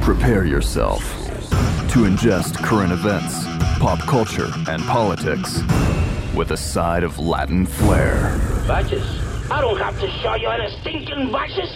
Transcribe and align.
Prepare 0.00 0.44
yourself 0.44 1.02
to 1.90 2.04
ingest 2.04 2.56
current 2.62 2.92
events, 2.92 3.44
pop 3.78 3.98
culture, 4.00 4.50
and 4.68 4.82
politics 4.84 5.60
with 6.34 6.52
a 6.52 6.56
side 6.56 7.02
of 7.02 7.18
Latin 7.18 7.66
flair. 7.66 8.36
Vices? 8.66 9.04
I 9.50 9.60
don't 9.60 9.78
have 9.78 9.98
to 10.00 10.10
show 10.22 10.34
you 10.34 10.48
any 10.48 10.70
stinking 10.80 11.30
vices. 11.30 11.74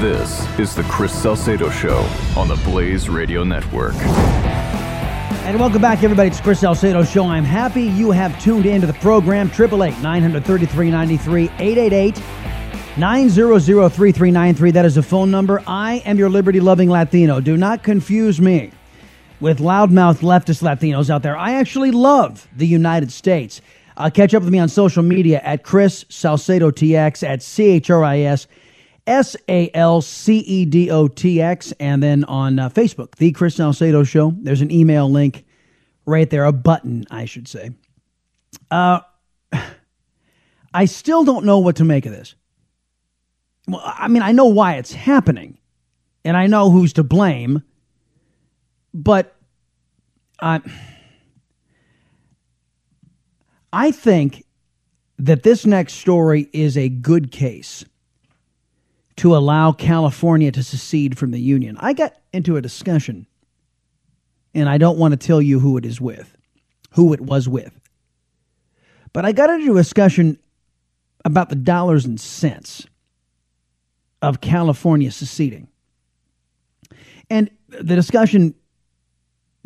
This 0.00 0.58
is 0.58 0.74
the 0.74 0.82
Chris 0.84 1.12
Salcedo 1.12 1.70
Show 1.70 1.98
on 2.36 2.48
the 2.48 2.56
Blaze 2.64 3.08
Radio 3.08 3.44
Network. 3.44 3.94
And 5.46 5.60
welcome 5.60 5.80
back, 5.80 6.02
everybody. 6.02 6.28
It's 6.28 6.40
Chris 6.40 6.60
Salcedo 6.60 7.04
Show. 7.04 7.26
I'm 7.26 7.44
happy 7.44 7.82
you 7.82 8.10
have 8.10 8.42
tuned 8.42 8.66
into 8.66 8.86
the 8.86 8.94
program. 8.94 9.46
888 9.48 10.02
933 10.02 10.90
93 10.90 11.44
888 11.58 12.16
900 12.98 13.60
3393. 13.60 14.70
That 14.70 14.86
is 14.86 14.96
a 14.96 15.02
phone 15.02 15.30
number. 15.30 15.62
I 15.66 15.96
am 16.06 16.16
your 16.16 16.30
liberty 16.30 16.60
loving 16.60 16.88
Latino. 16.88 17.40
Do 17.40 17.54
not 17.54 17.82
confuse 17.82 18.40
me 18.40 18.70
with 19.38 19.58
loudmouth 19.58 20.20
leftist 20.20 20.62
Latinos 20.62 21.10
out 21.10 21.22
there. 21.22 21.36
I 21.36 21.52
actually 21.54 21.90
love 21.90 22.48
the 22.56 22.66
United 22.66 23.12
States. 23.12 23.60
Uh, 23.98 24.08
catch 24.08 24.32
up 24.32 24.42
with 24.42 24.50
me 24.50 24.58
on 24.58 24.70
social 24.70 25.02
media 25.02 25.42
at 25.44 25.62
Chris 25.62 26.06
Salcedo 26.08 26.70
TX 26.70 27.22
at 27.22 27.42
C 27.42 27.64
H 27.66 27.90
R 27.90 28.02
I 28.02 28.20
S 28.20 28.46
S 29.06 29.36
A 29.46 29.70
L 29.74 30.00
C 30.00 30.38
E 30.38 30.64
D 30.64 30.90
O 30.90 31.06
T 31.06 31.42
X, 31.42 31.74
and 31.78 32.02
then 32.02 32.24
on 32.24 32.58
uh, 32.58 32.70
Facebook, 32.70 33.14
The 33.16 33.30
Chris 33.32 33.56
Salcedo 33.56 34.04
Show. 34.04 34.34
There's 34.38 34.62
an 34.62 34.70
email 34.70 35.10
link 35.10 35.44
right 36.06 36.30
there, 36.30 36.46
a 36.46 36.52
button, 36.52 37.04
I 37.10 37.26
should 37.26 37.46
say. 37.46 37.72
Uh, 38.70 39.00
I 40.72 40.86
still 40.86 41.24
don't 41.24 41.44
know 41.44 41.58
what 41.58 41.76
to 41.76 41.84
make 41.84 42.06
of 42.06 42.12
this. 42.12 42.34
Well, 43.66 43.82
I 43.84 44.08
mean, 44.08 44.22
I 44.22 44.32
know 44.32 44.46
why 44.46 44.74
it's 44.74 44.92
happening, 44.92 45.58
and 46.24 46.36
I 46.36 46.46
know 46.46 46.70
who's 46.70 46.92
to 46.94 47.02
blame, 47.02 47.62
but 48.94 49.34
I, 50.40 50.60
I 53.72 53.90
think 53.90 54.44
that 55.18 55.42
this 55.42 55.66
next 55.66 55.94
story 55.94 56.48
is 56.52 56.76
a 56.76 56.88
good 56.88 57.32
case 57.32 57.84
to 59.16 59.34
allow 59.34 59.72
California 59.72 60.52
to 60.52 60.62
secede 60.62 61.18
from 61.18 61.30
the 61.30 61.40
Union. 61.40 61.76
I 61.80 61.92
got 61.92 62.14
into 62.32 62.56
a 62.56 62.62
discussion, 62.62 63.26
and 64.54 64.68
I 64.68 64.78
don't 64.78 64.98
want 64.98 65.12
to 65.12 65.16
tell 65.16 65.40
you 65.42 65.58
who 65.58 65.76
it 65.78 65.86
is 65.86 66.00
with, 66.00 66.36
who 66.92 67.12
it 67.12 67.20
was 67.20 67.48
with. 67.48 67.80
But 69.12 69.24
I 69.24 69.32
got 69.32 69.50
into 69.50 69.72
a 69.72 69.80
discussion 69.80 70.38
about 71.24 71.48
the 71.48 71.56
dollars 71.56 72.04
and 72.04 72.20
cents 72.20 72.86
of 74.22 74.40
California 74.40 75.10
seceding. 75.10 75.68
And 77.28 77.50
the 77.68 77.96
discussion 77.96 78.54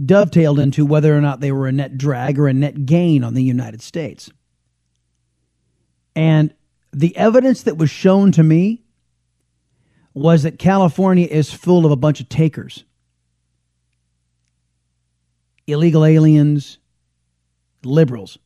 dovetailed 0.05 0.59
into 0.59 0.87
whether 0.87 1.17
or 1.17 1.21
not 1.21 1.41
they 1.41 1.53
were 1.53 1.67
a 1.67 1.73
net 1.73 1.99
drag 1.99 2.39
or 2.39 2.49
a 2.49 2.53
net 2.53 2.87
gain 2.87 3.23
on 3.23 3.35
the 3.35 3.43
United 3.43 3.83
States. 3.83 4.31
And 6.17 6.55
the 6.93 7.17
evidence 7.17 7.63
that 7.63 7.77
was 7.77 7.91
shown 7.91 8.33
to 8.33 8.43
me 8.43 8.83
was 10.15 10.43
that 10.43 10.59
California 10.59 11.27
is 11.27 11.53
full 11.53 11.87
of 11.87 11.93
a 11.93 11.97
bunch 11.97 12.21
of 12.21 12.29
takers 12.29 12.85
illegal 15.67 16.05
aliens, 16.05 16.79
liberals. 17.85 18.39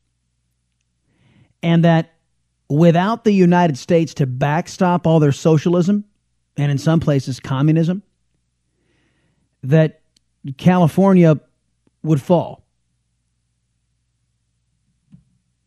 And 1.63 1.85
that 1.85 2.14
without 2.69 3.25
the 3.25 3.33
United 3.33 3.79
States 3.79 4.15
to 4.15 4.27
backstop 4.27 5.07
all 5.07 5.21
their 5.21 5.33
socialism 5.33 6.05
and 6.57 6.71
in 6.71 6.79
some 6.79 7.01
places 7.01 7.41
communism, 7.41 8.03
that 9.63 10.01
California 10.57 11.41
would 12.03 12.21
fall. 12.21 12.65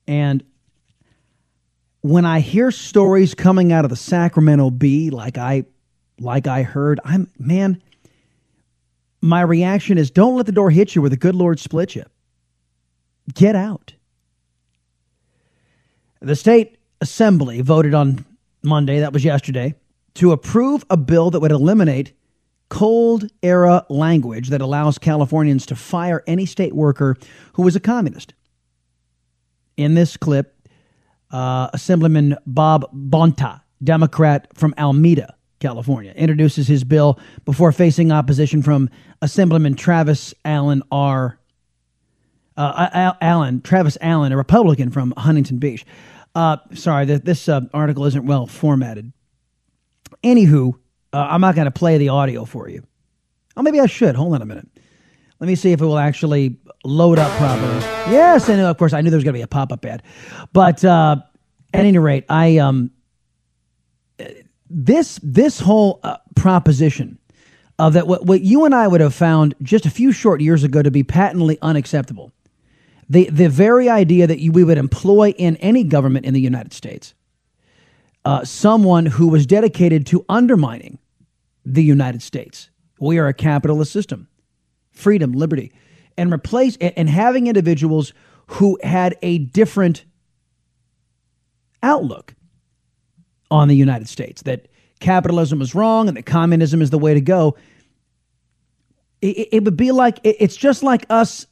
And 0.08 0.44
when 2.02 2.26
I 2.26 2.40
hear 2.40 2.72
stories 2.72 3.34
coming 3.34 3.74
out 3.74 3.84
of 3.84 3.90
the 3.90 3.98
Sacramento 3.98 4.70
Bee, 4.70 5.10
like 5.10 5.38
I 5.38 5.66
like 6.20 6.48
I 6.48 6.64
heard, 6.64 7.00
I'm 7.04 7.30
man, 7.38 7.82
my 9.22 9.42
reaction 9.42 9.98
is 9.98 10.10
don't 10.10 10.38
let 10.38 10.46
the 10.46 10.52
door 10.52 10.72
hit 10.72 10.96
you 10.96 11.02
where 11.02 11.10
the 11.10 11.18
good 11.18 11.36
Lord 11.36 11.60
split 11.60 11.96
you. 11.96 12.06
Get 13.34 13.56
out. 13.56 13.94
The 16.22 16.36
state 16.36 16.77
assembly 17.02 17.62
voted 17.62 17.94
on 17.94 18.26
Monday, 18.64 19.00
that 19.00 19.14
was 19.14 19.24
yesterday, 19.24 19.76
to 20.16 20.32
approve 20.32 20.84
a 20.90 20.98
bill 20.98 21.30
that 21.32 21.40
would 21.40 21.52
eliminate 21.52 22.14
cold 22.70 23.30
era 23.44 23.86
language 23.90 24.50
that 24.50 24.62
allows 24.62 24.98
Californians 24.98 25.66
to 25.68 25.76
fire 25.76 26.24
any 26.28 26.46
state 26.46 26.74
worker 26.74 27.16
who 27.54 27.64
was 27.64 27.76
a 27.76 27.80
communist. 27.80 28.34
In 29.78 29.94
this 29.94 30.18
clip, 30.18 30.68
uh, 31.32 31.70
Assemblyman 31.74 32.36
Bob 32.46 32.90
Bonta, 32.94 33.62
Democrat 33.84 34.48
from 34.56 34.74
Alameda, 34.78 35.36
California, 35.60 36.12
introduces 36.16 36.68
his 36.68 36.84
bill 36.84 37.20
before 37.46 37.72
facing 37.72 38.12
opposition 38.12 38.62
from 38.62 38.90
Assemblyman 39.22 39.76
Travis 39.76 40.34
Allen 40.44 40.84
R. 40.92 41.40
Uh, 42.56 43.14
Allen, 43.22 43.62
Travis 43.62 44.00
Allen, 44.02 44.32
a 44.32 44.38
Republican 44.38 44.90
from 44.90 45.14
Huntington 45.16 45.60
Beach. 45.60 45.86
Uh, 46.38 46.58
sorry, 46.76 47.06
this 47.06 47.50
uh, 47.50 47.62
article 47.74 48.06
isn't 48.06 48.28
well 48.28 48.46
formatted. 48.46 49.12
Anywho, 50.24 50.72
uh, 51.12 51.28
I'm 51.32 51.42
not 51.42 51.56
going 51.56 51.66
to 51.66 51.72
play 51.72 51.98
the 51.98 52.10
audio 52.10 52.46
for 52.46 52.70
you. 52.70 52.84
Oh, 53.56 53.64
maybe 53.64 53.80
I 53.80 53.88
should. 53.88 54.16
Hold 54.16 54.36
on 54.36 54.44
a 54.44 54.46
minute. 54.46 54.68
Let 55.40 55.48
me 55.48 55.56
see 55.56 55.72
if 55.72 55.82
it 55.82 55.86
will 55.86 55.98
actually 55.98 56.58
load 56.86 57.18
up 57.18 57.32
properly. 57.40 57.80
Yes, 58.12 58.50
and 58.50 58.62
of 58.62 58.78
course 58.78 58.94
I 58.94 59.02
knew 59.02 59.10
there 59.10 59.18
was 59.18 59.24
going 59.24 59.34
to 59.34 59.40
be 59.40 59.42
a 59.42 59.48
pop 59.48 59.72
up 59.72 59.84
ad, 59.84 60.04
but 60.54 60.86
uh, 60.86 61.16
at 61.74 61.86
any 61.86 61.98
rate, 61.98 62.26
I 62.30 62.60
um 62.60 62.92
this 64.70 65.20
this 65.24 65.60
whole 65.60 66.00
uh, 66.04 66.18
proposition 66.36 67.18
of 67.80 67.94
that 67.94 68.06
what 68.08 68.28
what 68.28 68.42
you 68.42 68.66
and 68.66 68.76
I 68.76 68.88
would 68.88 69.02
have 69.02 69.16
found 69.16 69.56
just 69.64 69.88
a 69.88 69.90
few 69.90 70.12
short 70.12 70.42
years 70.42 70.64
ago 70.64 70.84
to 70.84 70.92
be 70.92 71.02
patently 71.02 71.58
unacceptable. 71.64 72.32
The 73.10 73.30
the 73.30 73.50
very 73.50 73.90
idea 73.90 74.28
that 74.28 74.40
you, 74.40 74.52
we 74.52 74.64
would 74.64 74.78
employ 74.78 75.34
in 75.38 75.56
any 75.58 75.84
government 75.84 76.26
in 76.26 76.34
the 76.34 76.42
United 76.42 76.74
States 76.74 77.14
uh, 78.26 78.44
someone 78.44 79.06
who 79.06 79.30
was 79.30 79.46
dedicated 79.46 80.06
to 80.08 80.26
undermining 80.28 81.00
the 81.66 81.84
United 81.84 82.22
States. 82.22 82.70
We 83.00 83.20
are 83.20 83.28
a 83.28 83.34
capitalist 83.34 83.94
system, 83.94 84.28
freedom, 84.92 85.32
liberty, 85.32 85.72
and 86.18 86.34
replace 86.34 86.78
and 86.82 87.10
having 87.10 87.48
individuals 87.48 88.14
who 88.48 88.78
had 88.84 89.16
a 89.22 89.38
different 89.38 90.04
outlook 91.84 92.36
on 93.50 93.68
the 93.68 93.76
United 93.76 94.10
States 94.10 94.42
that 94.42 94.68
capitalism 95.00 95.62
is 95.62 95.74
wrong 95.74 96.08
and 96.08 96.18
that 96.18 96.26
communism 96.26 96.82
is 96.82 96.90
the 96.90 96.98
way 96.98 97.14
to 97.14 97.22
go. 97.22 97.56
It, 99.22 99.48
it 99.52 99.64
would 99.64 99.78
be 99.78 99.92
like 99.92 100.20
it's 100.24 100.58
just 100.58 100.84
like 100.84 101.06
us 101.10 101.48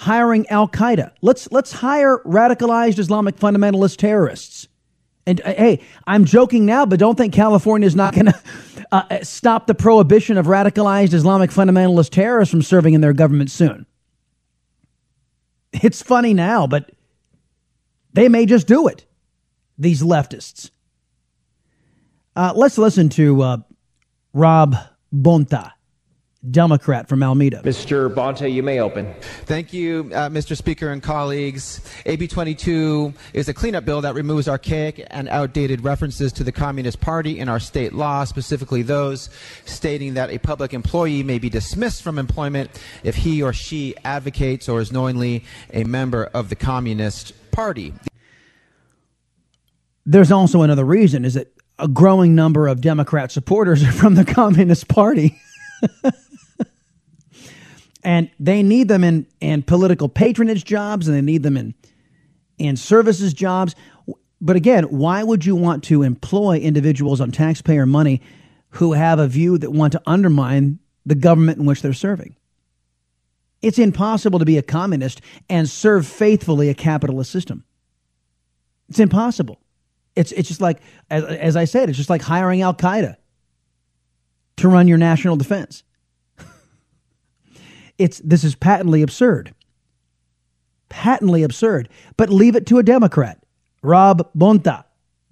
hiring 0.00 0.48
Al 0.48 0.66
Qaeda. 0.66 1.12
Let's 1.20 1.50
let's 1.52 1.72
hire 1.72 2.22
radicalized 2.24 2.98
Islamic 2.98 3.36
fundamentalist 3.36 3.98
terrorists. 3.98 4.66
And 5.26 5.42
uh, 5.42 5.52
hey, 5.52 5.80
I'm 6.06 6.24
joking 6.24 6.64
now, 6.64 6.86
but 6.86 6.98
don't 6.98 7.16
think 7.16 7.34
California 7.34 7.86
is 7.86 7.94
not 7.94 8.14
going 8.14 8.26
to 8.26 8.40
uh, 8.90 9.22
stop 9.22 9.66
the 9.66 9.74
prohibition 9.74 10.38
of 10.38 10.46
radicalized 10.46 11.12
Islamic 11.12 11.50
fundamentalist 11.50 12.10
terrorists 12.10 12.50
from 12.50 12.62
serving 12.62 12.94
in 12.94 13.02
their 13.02 13.12
government 13.12 13.50
soon. 13.50 13.84
It's 15.72 16.02
funny 16.02 16.32
now, 16.32 16.66
but 16.66 16.90
they 18.14 18.28
may 18.30 18.46
just 18.46 18.66
do 18.66 18.88
it. 18.88 19.04
These 19.78 20.02
leftists. 20.02 20.70
Uh, 22.34 22.54
let's 22.56 22.78
listen 22.78 23.10
to 23.10 23.42
uh, 23.42 23.56
Rob 24.32 24.76
Bonta. 25.12 25.72
Democrat 26.48 27.06
from 27.06 27.22
Alameda. 27.22 27.60
Mr. 27.62 28.12
Bonta, 28.12 28.50
you 28.50 28.62
may 28.62 28.80
open. 28.80 29.12
Thank 29.44 29.74
you, 29.74 30.10
uh, 30.14 30.30
Mr. 30.30 30.56
Speaker 30.56 30.88
and 30.88 31.02
colleagues. 31.02 31.82
AB 32.06 32.28
22 32.28 33.12
is 33.34 33.50
a 33.50 33.54
cleanup 33.54 33.84
bill 33.84 34.00
that 34.00 34.14
removes 34.14 34.48
archaic 34.48 35.06
and 35.10 35.28
outdated 35.28 35.84
references 35.84 36.32
to 36.32 36.44
the 36.44 36.50
Communist 36.50 36.98
Party 36.98 37.38
in 37.38 37.50
our 37.50 37.60
state 37.60 37.92
law, 37.92 38.24
specifically 38.24 38.80
those 38.80 39.28
stating 39.66 40.14
that 40.14 40.30
a 40.30 40.38
public 40.38 40.72
employee 40.72 41.22
may 41.22 41.38
be 41.38 41.50
dismissed 41.50 42.02
from 42.02 42.18
employment 42.18 42.70
if 43.04 43.16
he 43.16 43.42
or 43.42 43.52
she 43.52 43.94
advocates 44.04 44.66
or 44.66 44.80
is 44.80 44.90
knowingly 44.90 45.44
a 45.74 45.84
member 45.84 46.24
of 46.32 46.48
the 46.48 46.56
Communist 46.56 47.34
Party. 47.50 47.92
There's 50.06 50.32
also 50.32 50.62
another 50.62 50.86
reason 50.86 51.26
is 51.26 51.34
that 51.34 51.52
a 51.78 51.86
growing 51.86 52.34
number 52.34 52.66
of 52.66 52.80
Democrat 52.80 53.30
supporters 53.30 53.84
are 53.86 53.92
from 53.92 54.14
the 54.14 54.24
Communist 54.24 54.88
Party. 54.88 55.38
and 58.02 58.30
they 58.38 58.62
need 58.62 58.88
them 58.88 59.04
in, 59.04 59.26
in 59.40 59.62
political 59.62 60.08
patronage 60.08 60.64
jobs 60.64 61.06
and 61.06 61.16
they 61.16 61.20
need 61.20 61.42
them 61.42 61.56
in, 61.56 61.74
in 62.58 62.76
services 62.76 63.34
jobs. 63.34 63.74
But 64.40 64.56
again, 64.56 64.84
why 64.84 65.22
would 65.22 65.44
you 65.44 65.54
want 65.54 65.84
to 65.84 66.02
employ 66.02 66.58
individuals 66.58 67.20
on 67.20 67.30
taxpayer 67.30 67.86
money 67.86 68.22
who 68.70 68.92
have 68.92 69.18
a 69.18 69.26
view 69.26 69.58
that 69.58 69.72
want 69.72 69.92
to 69.92 70.02
undermine 70.06 70.78
the 71.04 71.14
government 71.14 71.58
in 71.58 71.66
which 71.66 71.82
they're 71.82 71.92
serving? 71.92 72.36
It's 73.60 73.78
impossible 73.78 74.38
to 74.38 74.46
be 74.46 74.56
a 74.56 74.62
communist 74.62 75.20
and 75.50 75.68
serve 75.68 76.06
faithfully 76.06 76.70
a 76.70 76.74
capitalist 76.74 77.30
system. 77.30 77.64
It's 78.88 78.98
impossible. 78.98 79.60
It's, 80.16 80.32
it's 80.32 80.48
just 80.48 80.62
like, 80.62 80.80
as, 81.10 81.24
as 81.24 81.56
I 81.56 81.66
said, 81.66 81.88
it's 81.90 81.98
just 81.98 82.10
like 82.10 82.22
hiring 82.22 82.62
Al 82.62 82.74
Qaeda 82.74 83.16
to 84.56 84.68
run 84.68 84.88
your 84.88 84.98
national 84.98 85.36
defense. 85.36 85.82
It's 88.00 88.18
this 88.24 88.44
is 88.44 88.54
patently 88.54 89.02
absurd. 89.02 89.54
Patently 90.88 91.42
absurd. 91.42 91.90
But 92.16 92.30
leave 92.30 92.56
it 92.56 92.64
to 92.68 92.78
a 92.78 92.82
Democrat, 92.82 93.44
Rob 93.82 94.26
Bonta, 94.32 94.84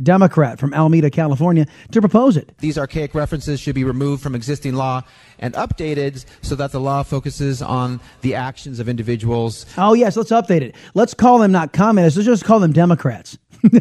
Democrat 0.02 0.58
from 0.58 0.74
Alameda, 0.74 1.08
California, 1.10 1.64
to 1.92 2.00
propose 2.02 2.36
it. 2.36 2.52
These 2.58 2.76
archaic 2.76 3.14
references 3.14 3.58
should 3.58 3.74
be 3.74 3.84
removed 3.84 4.22
from 4.22 4.34
existing 4.34 4.74
law 4.74 5.02
and 5.38 5.54
updated 5.54 6.26
so 6.42 6.54
that 6.56 6.70
the 6.70 6.78
law 6.78 7.02
focuses 7.02 7.62
on 7.62 8.00
the 8.20 8.34
actions 8.34 8.80
of 8.80 8.88
individuals. 8.88 9.64
Oh, 9.78 9.94
yes, 9.94 10.14
let's 10.18 10.30
update 10.30 10.60
it. 10.60 10.74
Let's 10.92 11.14
call 11.14 11.38
them 11.38 11.50
not 11.50 11.72
communists, 11.72 12.18
let's 12.18 12.26
just 12.26 12.44
call 12.44 12.60
them 12.60 12.74
Democrats. 12.74 13.38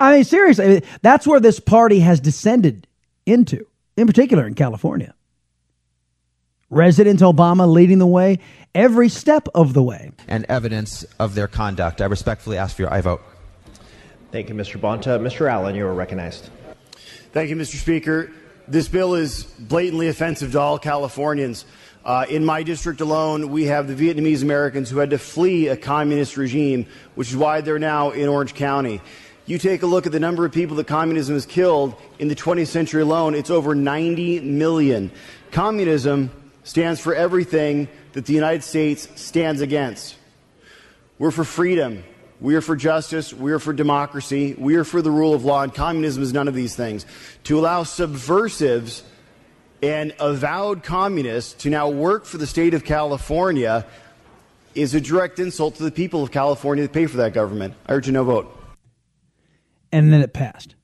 I 0.00 0.12
mean, 0.12 0.24
seriously, 0.24 0.82
that's 1.02 1.24
where 1.24 1.38
this 1.38 1.60
party 1.60 2.00
has 2.00 2.18
descended 2.18 2.88
into, 3.26 3.64
in 3.96 4.08
particular 4.08 4.44
in 4.44 4.54
California. 4.54 5.14
President 6.72 7.20
Obama 7.20 7.70
leading 7.70 7.98
the 7.98 8.06
way 8.06 8.38
every 8.74 9.10
step 9.10 9.46
of 9.54 9.74
the 9.74 9.82
way. 9.82 10.10
And 10.26 10.46
evidence 10.48 11.04
of 11.18 11.34
their 11.34 11.46
conduct. 11.46 12.00
I 12.00 12.06
respectfully 12.06 12.56
ask 12.56 12.76
for 12.76 12.82
your 12.82 12.92
aye 12.92 13.02
vote. 13.02 13.20
Thank 14.30 14.48
you, 14.48 14.54
Mr. 14.54 14.80
Bonta. 14.80 15.20
Mr. 15.20 15.50
Allen, 15.50 15.74
you 15.74 15.86
are 15.86 15.92
recognized. 15.92 16.48
Thank 17.32 17.50
you, 17.50 17.56
Mr. 17.56 17.78
Speaker. 17.78 18.32
This 18.66 18.88
bill 18.88 19.14
is 19.14 19.44
blatantly 19.44 20.08
offensive 20.08 20.52
to 20.52 20.60
all 20.60 20.78
Californians. 20.78 21.66
Uh, 22.06 22.24
in 22.30 22.42
my 22.42 22.62
district 22.62 23.02
alone, 23.02 23.50
we 23.50 23.64
have 23.66 23.86
the 23.86 23.94
Vietnamese 23.94 24.42
Americans 24.42 24.88
who 24.88 24.98
had 24.98 25.10
to 25.10 25.18
flee 25.18 25.68
a 25.68 25.76
communist 25.76 26.38
regime, 26.38 26.86
which 27.16 27.28
is 27.28 27.36
why 27.36 27.60
they're 27.60 27.78
now 27.78 28.12
in 28.12 28.30
Orange 28.30 28.54
County. 28.54 29.02
You 29.44 29.58
take 29.58 29.82
a 29.82 29.86
look 29.86 30.06
at 30.06 30.12
the 30.12 30.20
number 30.20 30.46
of 30.46 30.52
people 30.52 30.76
that 30.76 30.86
communism 30.86 31.34
has 31.34 31.44
killed 31.44 31.94
in 32.18 32.28
the 32.28 32.34
20th 32.34 32.68
century 32.68 33.02
alone, 33.02 33.34
it's 33.34 33.50
over 33.50 33.74
90 33.74 34.40
million. 34.40 35.10
Communism 35.50 36.30
stands 36.64 37.00
for 37.00 37.14
everything 37.14 37.88
that 38.12 38.26
the 38.26 38.32
United 38.32 38.62
States 38.62 39.08
stands 39.14 39.60
against. 39.60 40.16
We're 41.18 41.30
for 41.30 41.44
freedom. 41.44 42.04
We 42.40 42.56
are 42.56 42.60
for 42.60 42.74
justice. 42.74 43.32
We 43.32 43.52
are 43.52 43.58
for 43.58 43.72
democracy. 43.72 44.54
We 44.58 44.74
are 44.74 44.84
for 44.84 45.00
the 45.00 45.10
rule 45.10 45.34
of 45.34 45.44
law. 45.44 45.62
And 45.62 45.72
communism 45.72 46.22
is 46.22 46.32
none 46.32 46.48
of 46.48 46.54
these 46.54 46.74
things. 46.74 47.06
To 47.44 47.58
allow 47.58 47.84
subversives 47.84 49.04
and 49.82 50.14
avowed 50.18 50.82
communists 50.82 51.52
to 51.62 51.70
now 51.70 51.88
work 51.88 52.24
for 52.24 52.38
the 52.38 52.46
state 52.46 52.74
of 52.74 52.84
California 52.84 53.86
is 54.74 54.94
a 54.94 55.00
direct 55.00 55.38
insult 55.38 55.76
to 55.76 55.82
the 55.82 55.90
people 55.90 56.22
of 56.22 56.30
California 56.30 56.82
that 56.82 56.92
pay 56.92 57.06
for 57.06 57.18
that 57.18 57.32
government. 57.32 57.74
I 57.86 57.92
urge 57.92 58.08
a 58.08 58.12
no 58.12 58.24
vote. 58.24 58.58
And 59.90 60.12
then 60.12 60.22
it 60.22 60.32
passed. 60.32 60.74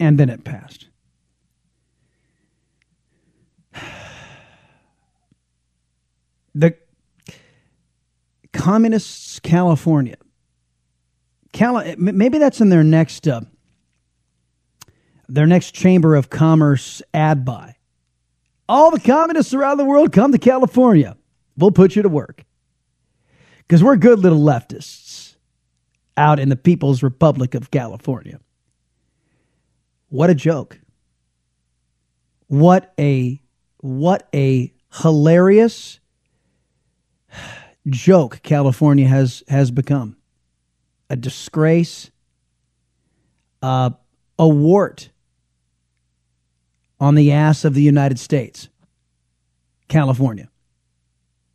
And 0.00 0.18
then 0.18 0.28
it 0.28 0.44
passed. 0.44 0.88
The 6.56 6.74
communists 8.52 9.38
California. 9.40 10.16
Cali- 11.52 11.94
maybe 11.98 12.38
that's 12.38 12.60
in 12.60 12.70
their 12.70 12.84
next 12.84 13.28
uh, 13.28 13.42
their 15.28 15.46
next 15.46 15.72
chamber 15.72 16.14
of 16.14 16.30
commerce 16.30 17.02
ad 17.12 17.44
buy. 17.44 17.76
All 18.68 18.90
the 18.90 19.00
communists 19.00 19.54
around 19.54 19.76
the 19.76 19.84
world 19.84 20.12
come 20.12 20.32
to 20.32 20.38
California. 20.38 21.16
We'll 21.56 21.70
put 21.70 21.94
you 21.94 22.02
to 22.02 22.08
work. 22.08 22.44
Because 23.58 23.82
we're 23.82 23.96
good 23.96 24.20
little 24.20 24.40
leftists 24.40 25.36
out 26.16 26.38
in 26.38 26.48
the 26.48 26.56
People's 26.56 27.02
Republic 27.02 27.54
of 27.54 27.70
California. 27.70 28.40
What 30.08 30.30
a 30.30 30.34
joke. 30.34 30.80
What 32.46 32.94
a 32.98 33.42
what 33.78 34.28
a 34.34 34.72
hilarious 35.02 36.00
joke 37.88 38.40
California 38.42 39.06
has 39.06 39.42
has 39.48 39.70
become. 39.70 40.16
A 41.08 41.16
disgrace, 41.16 42.10
uh, 43.62 43.90
a 44.38 44.48
wart 44.48 45.10
on 46.98 47.14
the 47.14 47.30
ass 47.32 47.64
of 47.64 47.74
the 47.74 47.82
United 47.82 48.18
States. 48.18 48.68
California. 49.88 50.48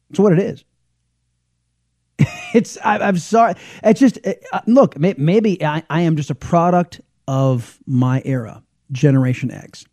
That's 0.09 0.19
what 0.19 0.31
it 0.31 0.39
is. 0.39 0.63
it's 2.53 2.77
I, 2.81 3.07
am 3.07 3.17
sorry. 3.17 3.55
It's 3.83 3.99
just 3.99 4.19
uh, 4.25 4.61
look. 4.67 4.97
May, 4.97 5.15
maybe 5.17 5.63
I, 5.63 5.83
I 5.89 6.01
am 6.01 6.15
just 6.15 6.29
a 6.29 6.35
product 6.35 7.01
of 7.27 7.79
my 7.85 8.21
era, 8.23 8.63
Generation 8.91 9.51
X 9.51 9.85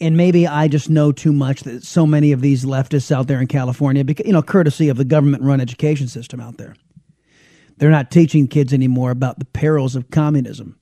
and 0.00 0.16
maybe 0.16 0.46
I 0.46 0.68
just 0.68 0.90
know 0.90 1.12
too 1.12 1.32
much 1.32 1.62
that 1.62 1.82
so 1.82 2.06
many 2.06 2.32
of 2.32 2.40
these 2.40 2.64
leftists 2.64 3.10
out 3.10 3.26
there 3.26 3.40
in 3.40 3.46
California, 3.46 4.04
because, 4.04 4.26
you 4.26 4.32
know, 4.32 4.42
courtesy 4.42 4.88
of 4.88 4.96
the 4.96 5.04
government 5.04 5.42
run 5.42 5.60
education 5.60 6.08
system 6.08 6.40
out 6.40 6.58
there, 6.58 6.74
they're 7.78 7.90
not 7.90 8.10
teaching 8.10 8.46
kids 8.46 8.72
anymore 8.72 9.10
about 9.10 9.38
the 9.38 9.44
perils 9.44 9.96
of 9.96 10.10
communism 10.10 10.78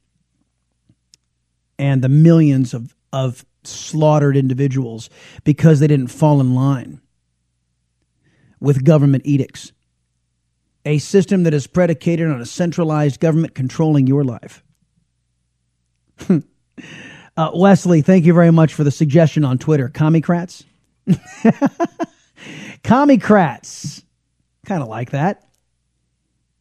and 1.79 2.03
the 2.03 2.09
millions 2.09 2.75
of, 2.75 2.95
of 3.13 3.45
slaughtered 3.65 4.37
individuals 4.37 5.11
because 5.45 5.81
they 5.81 5.87
didn't 5.87 6.09
fall 6.09 6.41
in 6.41 6.55
line 6.55 7.01
with 8.61 8.85
government 8.85 9.25
edicts. 9.27 9.73
A 10.85 10.99
system 10.99 11.45
that 11.45 11.55
is 11.55 11.67
predicated 11.67 12.29
on 12.29 12.41
a 12.41 12.47
centralized 12.47 13.19
government 13.19 13.55
controlling 13.55 14.07
your 14.07 14.23
life. 14.25 14.63
Uh, 17.37 17.51
Wesley, 17.53 18.01
thank 18.01 18.25
you 18.25 18.33
very 18.33 18.53
much 18.53 18.75
for 18.75 18.85
the 18.85 18.93
suggestion 18.93 19.45
on 19.45 19.59
Twitter. 19.59 19.89
Commie-crats? 19.89 20.65
Commie-crats. 22.85 24.05
Kind 24.65 24.83
of 24.83 24.89
like 24.89 25.11
that. 25.11 25.49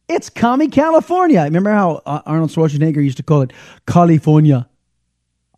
It's 0.08 0.28
Commie 0.28 0.68
California. 0.68 1.42
Remember 1.42 1.70
how 1.70 2.02
uh, 2.04 2.22
Arnold 2.26 2.50
Schwarzenegger 2.50 2.96
used 2.96 3.16
to 3.18 3.22
call 3.22 3.42
it 3.42 3.52
California? 3.86 4.68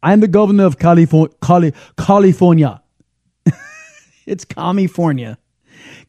I'm 0.02 0.20
the 0.20 0.28
governor 0.28 0.66
of 0.66 0.78
California. 0.78 1.35
Cali- 1.40 1.73
California. 1.96 2.82
it's 4.26 4.44
California. 4.44 5.38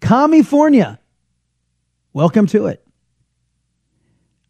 California. 0.02 1.00
Welcome 2.12 2.46
to 2.48 2.68
it. 2.68 2.86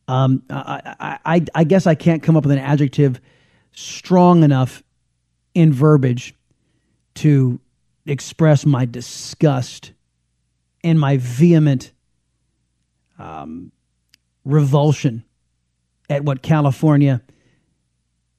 Um, 0.08 0.42
I, 0.50 1.20
I, 1.26 1.46
I 1.54 1.64
guess 1.64 1.86
I 1.86 1.94
can't 1.94 2.24
come 2.24 2.36
up 2.36 2.44
with 2.44 2.54
an 2.54 2.60
adjective– 2.60 3.22
strong 3.78 4.42
enough 4.42 4.82
in 5.54 5.72
verbiage 5.72 6.34
to 7.14 7.60
express 8.08 8.66
my 8.66 8.86
disgust 8.86 9.92
and 10.84 11.00
my 11.00 11.18
vehement 11.18 11.92
um, 13.20 13.72
revulsion 14.46 15.24
at 16.10 16.24
what 16.24 16.42
California 16.42 17.22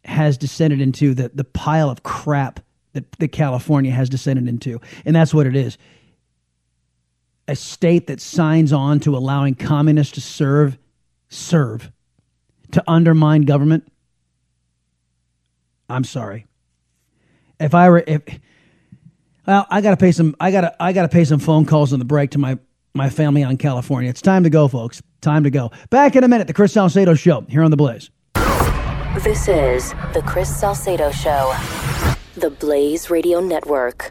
has 0.05 0.37
descended 0.37 0.81
into 0.81 1.15
the, 1.15 1.31
the 1.33 1.45
pile 1.45 1.89
of 1.89 2.03
crap 2.03 2.59
that, 2.95 3.05
that 3.19 3.29
California 3.29 3.93
has 3.93 4.09
descended 4.09 4.49
into. 4.49 4.81
And 5.05 5.15
that's 5.15 5.33
what 5.33 5.47
it 5.47 5.55
is 5.55 5.79
a 7.47 7.55
state 7.55 8.09
that 8.09 8.21
signs 8.21 8.73
on 8.73 8.99
to 9.01 9.17
allowing 9.17 9.55
communists 9.55 10.15
to 10.15 10.21
serve, 10.21 10.77
serve, 11.29 11.93
to 12.73 12.83
undermine 12.89 13.43
government. 13.43 13.91
I'm 15.89 16.05
sorry. 16.05 16.47
If 17.61 17.75
I 17.75 17.89
were, 17.91 18.05
if, 18.07 18.23
well, 19.47 19.67
I 19.71 19.81
gotta 19.81 19.97
pay 19.97 20.13
some, 20.13 20.37
I 20.39 20.51
gotta, 20.51 20.77
I 20.83 20.93
gotta 20.93 21.09
pay 21.09 21.25
some 21.25 21.41
phone 21.41 21.65
calls 21.65 21.93
on 21.93 21.99
the 21.99 22.05
break 22.05 22.31
to 22.33 22.39
my 22.39 22.59
my 22.95 23.09
family 23.09 23.43
on 23.45 23.57
California. 23.57 24.11
It's 24.11 24.23
time 24.23 24.45
to 24.45 24.51
go, 24.51 24.69
folks. 24.69 25.03
Time 25.21 25.45
to 25.45 25.51
go. 25.51 25.71
Back 25.91 26.17
in 26.17 26.25
a 26.25 26.29
minute. 26.29 26.47
The 26.47 26.53
Chris 26.53 26.73
Salcedo 26.73 27.15
Show 27.15 27.43
here 27.49 27.63
on 27.63 27.71
the 27.71 27.77
Blaze. 27.77 28.11
This 29.23 29.49
is 29.49 29.91
the 30.13 30.23
Chris 30.27 30.55
Salcedo 30.55 31.11
Show, 31.11 31.55
the 32.37 32.51
Blaze 32.51 33.11
Radio 33.11 33.41
Network. 33.41 34.11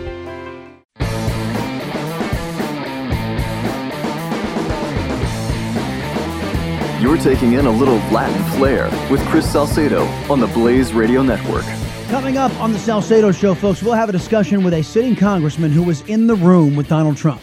Taking 7.23 7.53
in 7.53 7.67
a 7.67 7.71
little 7.71 7.97
Latin 8.11 8.43
flair 8.57 8.85
with 9.11 9.23
Chris 9.27 9.49
Salcedo 9.51 10.05
on 10.29 10.39
the 10.39 10.47
Blaze 10.47 10.93
Radio 10.93 11.21
Network. 11.21 11.65
Coming 12.09 12.37
up 12.37 12.51
on 12.59 12.73
the 12.73 12.79
Salcedo 12.79 13.31
Show, 13.31 13.53
folks, 13.53 13.83
we'll 13.83 13.93
have 13.93 14.09
a 14.09 14.11
discussion 14.11 14.63
with 14.63 14.73
a 14.73 14.83
sitting 14.83 15.15
congressman 15.15 15.71
who 15.71 15.83
was 15.83 16.01
in 16.01 16.27
the 16.27 16.35
room 16.35 16.75
with 16.75 16.87
Donald 16.87 17.17
Trump. 17.17 17.41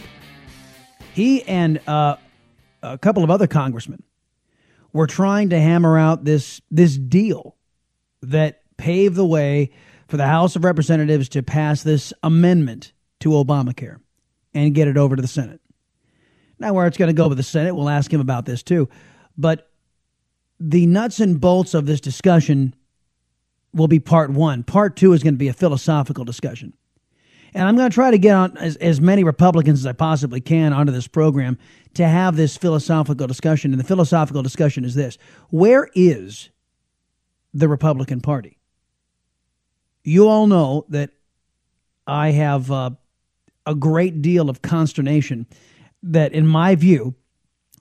He 1.13 1.43
and 1.43 1.79
uh, 1.87 2.17
a 2.83 2.97
couple 2.97 3.23
of 3.23 3.31
other 3.31 3.47
congressmen 3.47 4.03
were 4.91 5.07
trying 5.07 5.49
to 5.49 5.59
hammer 5.59 5.97
out 5.97 6.25
this 6.25 6.61
this 6.69 6.97
deal 6.97 7.55
that 8.21 8.61
paved 8.77 9.15
the 9.15 9.25
way 9.25 9.71
for 10.07 10.17
the 10.17 10.27
House 10.27 10.55
of 10.55 10.63
Representatives 10.63 11.29
to 11.29 11.43
pass 11.43 11.83
this 11.83 12.11
amendment 12.23 12.93
to 13.21 13.29
Obamacare 13.29 13.97
and 14.53 14.73
get 14.73 14.87
it 14.87 14.97
over 14.97 15.15
to 15.15 15.21
the 15.21 15.27
Senate. 15.27 15.61
Now, 16.57 16.73
where 16.73 16.87
it's 16.87 16.97
going 16.97 17.09
to 17.09 17.13
go 17.13 17.27
with 17.27 17.37
the 17.37 17.43
Senate, 17.43 17.75
we'll 17.75 17.89
ask 17.89 18.11
him 18.11 18.19
about 18.19 18.45
this 18.45 18.63
too. 18.63 18.89
But 19.37 19.68
the 20.59 20.85
nuts 20.85 21.19
and 21.19 21.39
bolts 21.39 21.73
of 21.73 21.85
this 21.85 22.01
discussion 22.01 22.73
will 23.73 23.87
be 23.87 23.99
part 23.99 24.29
one. 24.31 24.63
Part 24.63 24.95
two 24.95 25.13
is 25.13 25.23
going 25.23 25.35
to 25.35 25.39
be 25.39 25.47
a 25.47 25.53
philosophical 25.53 26.25
discussion. 26.25 26.73
And 27.53 27.67
I'm 27.67 27.75
going 27.75 27.89
to 27.89 27.93
try 27.93 28.11
to 28.11 28.17
get 28.17 28.35
on 28.35 28.57
as, 28.57 28.75
as 28.77 29.01
many 29.01 29.23
Republicans 29.23 29.79
as 29.79 29.85
I 29.85 29.93
possibly 29.93 30.41
can 30.41 30.73
onto 30.73 30.91
this 30.91 31.07
program 31.07 31.57
to 31.95 32.07
have 32.07 32.35
this 32.35 32.57
philosophical 32.57 33.25
discussion. 33.25 33.71
And 33.71 33.79
the 33.79 33.85
philosophical 33.85 34.43
discussion 34.43 34.85
is 34.85 34.95
this 34.95 35.17
Where 35.49 35.89
is 35.95 36.49
the 37.53 37.67
Republican 37.67 38.21
Party? 38.21 38.57
You 40.03 40.27
all 40.27 40.47
know 40.47 40.85
that 40.89 41.11
I 42.05 42.31
have 42.31 42.71
uh, 42.71 42.91
a 43.65 43.75
great 43.75 44.21
deal 44.21 44.49
of 44.49 44.61
consternation 44.61 45.47
that, 46.03 46.33
in 46.33 46.47
my 46.47 46.75
view, 46.75 47.15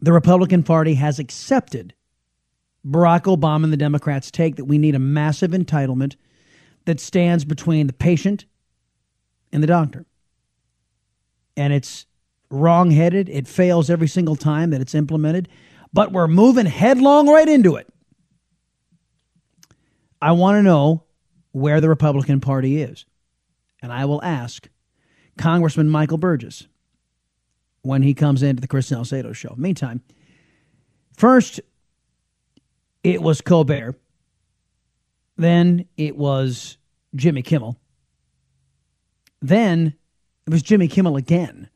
the 0.00 0.12
Republican 0.12 0.62
Party 0.62 0.94
has 0.94 1.18
accepted 1.18 1.94
Barack 2.88 3.24
Obama 3.24 3.64
and 3.64 3.72
the 3.72 3.76
Democrats' 3.76 4.30
take 4.30 4.56
that 4.56 4.64
we 4.64 4.78
need 4.78 4.94
a 4.94 4.98
massive 4.98 5.50
entitlement 5.50 6.16
that 6.86 7.00
stands 7.00 7.44
between 7.44 7.86
the 7.86 7.92
patient 7.92 8.46
and 9.52 9.62
the 9.62 9.66
doctor. 9.66 10.06
And 11.56 11.72
it's 11.72 12.06
wrong-headed. 12.50 13.28
It 13.28 13.46
fails 13.46 13.90
every 13.90 14.08
single 14.08 14.36
time 14.36 14.70
that 14.70 14.80
it's 14.80 14.94
implemented, 14.94 15.48
but 15.92 16.12
we're 16.12 16.28
moving 16.28 16.66
headlong 16.66 17.28
right 17.28 17.48
into 17.48 17.76
it. 17.76 17.86
I 20.22 20.32
want 20.32 20.56
to 20.56 20.62
know 20.62 21.04
where 21.52 21.80
the 21.80 21.88
Republican 21.88 22.40
Party 22.40 22.80
is. 22.80 23.04
And 23.80 23.92
I 23.92 24.04
will 24.06 24.22
ask 24.22 24.68
Congressman 25.36 25.88
Michael 25.88 26.18
Burgess 26.18 26.66
when 27.82 28.02
he 28.02 28.14
comes 28.14 28.42
into 28.42 28.60
the 28.60 28.66
Chris 28.66 28.88
Salcedo 28.88 29.32
show. 29.32 29.54
Meantime, 29.56 30.02
first 31.16 31.60
it 33.02 33.22
was 33.22 33.40
Colbert, 33.40 33.96
then 35.36 35.86
it 35.96 36.16
was 36.16 36.76
Jimmy 37.14 37.42
Kimmel, 37.42 37.78
then 39.40 39.94
it 40.46 40.50
was 40.50 40.62
Jimmy 40.62 40.88
Kimmel 40.88 41.16
again. 41.16 41.68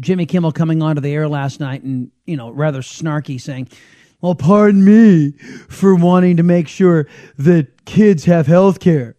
Jimmy 0.00 0.26
Kimmel 0.26 0.52
coming 0.52 0.82
onto 0.82 1.00
the 1.00 1.12
air 1.12 1.28
last 1.28 1.60
night 1.60 1.82
and, 1.82 2.10
you 2.24 2.36
know, 2.36 2.50
rather 2.50 2.80
snarky 2.80 3.40
saying, 3.40 3.68
Well, 4.20 4.34
pardon 4.34 4.84
me 4.84 5.32
for 5.68 5.94
wanting 5.94 6.36
to 6.36 6.42
make 6.42 6.68
sure 6.68 7.08
that 7.36 7.84
kids 7.84 8.24
have 8.24 8.46
health 8.46 8.78
care. 8.78 9.16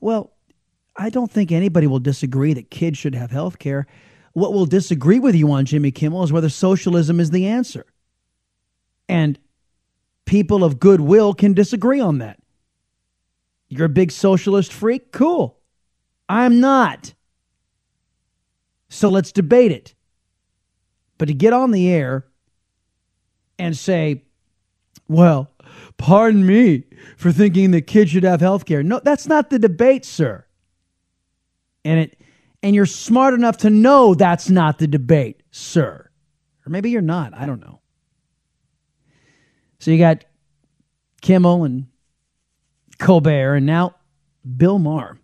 Well, 0.00 0.32
I 0.96 1.08
don't 1.08 1.30
think 1.30 1.50
anybody 1.50 1.86
will 1.86 1.98
disagree 1.98 2.52
that 2.52 2.70
kids 2.70 2.98
should 2.98 3.14
have 3.14 3.30
health 3.30 3.58
care. 3.58 3.86
What 4.34 4.52
will 4.52 4.66
disagree 4.66 5.18
with 5.18 5.34
you 5.34 5.50
on 5.50 5.64
Jimmy 5.64 5.90
Kimmel 5.90 6.22
is 6.24 6.32
whether 6.32 6.48
socialism 6.48 7.20
is 7.20 7.30
the 7.30 7.46
answer. 7.46 7.86
And 9.08 9.38
people 10.24 10.64
of 10.64 10.80
goodwill 10.80 11.34
can 11.34 11.54
disagree 11.54 12.00
on 12.00 12.18
that. 12.18 12.38
You're 13.68 13.86
a 13.86 13.90
big 13.90 14.12
socialist 14.12 14.72
freak? 14.72 15.12
Cool. 15.12 15.58
I'm 16.28 16.60
not. 16.60 17.14
So 18.88 19.08
let's 19.08 19.32
debate 19.32 19.72
it. 19.72 19.94
But 21.18 21.26
to 21.26 21.34
get 21.34 21.52
on 21.52 21.70
the 21.70 21.90
air 21.90 22.26
and 23.58 23.76
say, 23.76 24.22
well, 25.08 25.50
pardon 25.96 26.46
me 26.46 26.84
for 27.16 27.32
thinking 27.32 27.70
that 27.72 27.86
kids 27.86 28.10
should 28.10 28.24
have 28.24 28.40
health 28.40 28.64
care. 28.64 28.82
No, 28.82 29.00
that's 29.02 29.26
not 29.26 29.50
the 29.50 29.58
debate, 29.58 30.04
sir 30.04 30.44
and 31.84 32.00
it 32.00 32.18
and 32.62 32.74
you're 32.74 32.86
smart 32.86 33.34
enough 33.34 33.58
to 33.58 33.68
know 33.68 34.14
that's 34.14 34.48
not 34.48 34.78
the 34.78 34.86
debate, 34.86 35.42
sir. 35.50 36.08
Or 36.66 36.70
maybe 36.70 36.88
you're 36.90 37.02
not. 37.02 37.34
I 37.34 37.44
don't 37.44 37.60
know. 37.60 37.80
So 39.84 39.90
you 39.90 39.98
got 39.98 40.24
Kimmel 41.20 41.64
and 41.64 41.88
Colbert, 42.98 43.56
and 43.56 43.66
now 43.66 43.94
Bill 44.56 44.78
Maher, 44.78 45.18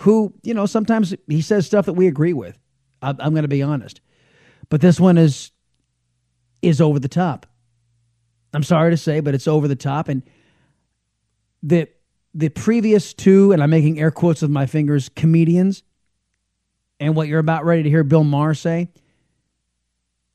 who, 0.00 0.34
you 0.42 0.52
know, 0.52 0.66
sometimes 0.66 1.14
he 1.26 1.40
says 1.40 1.64
stuff 1.64 1.86
that 1.86 1.94
we 1.94 2.06
agree 2.06 2.34
with. 2.34 2.58
I'm, 3.00 3.16
going 3.16 3.44
to 3.44 3.48
be 3.48 3.62
honest. 3.62 4.02
But 4.68 4.82
this 4.82 5.00
one 5.00 5.16
is 5.16 5.52
is 6.60 6.82
over 6.82 6.98
the 6.98 7.08
top. 7.08 7.46
I'm 8.52 8.62
sorry 8.62 8.90
to 8.90 8.98
say, 8.98 9.20
but 9.20 9.34
it's 9.34 9.48
over 9.48 9.68
the 9.68 9.74
top. 9.74 10.08
And 10.08 10.22
the 11.62 11.88
the 12.34 12.50
previous 12.50 13.14
two, 13.14 13.52
and 13.52 13.62
I'm 13.62 13.70
making 13.70 14.00
air 14.00 14.10
quotes 14.10 14.42
with 14.42 14.50
my 14.50 14.66
fingers, 14.66 15.08
comedians, 15.08 15.82
and 17.00 17.16
what 17.16 17.26
you're 17.26 17.38
about 17.38 17.64
ready 17.64 17.84
to 17.84 17.88
hear 17.88 18.04
Bill 18.04 18.22
Maher 18.22 18.52
say, 18.52 18.90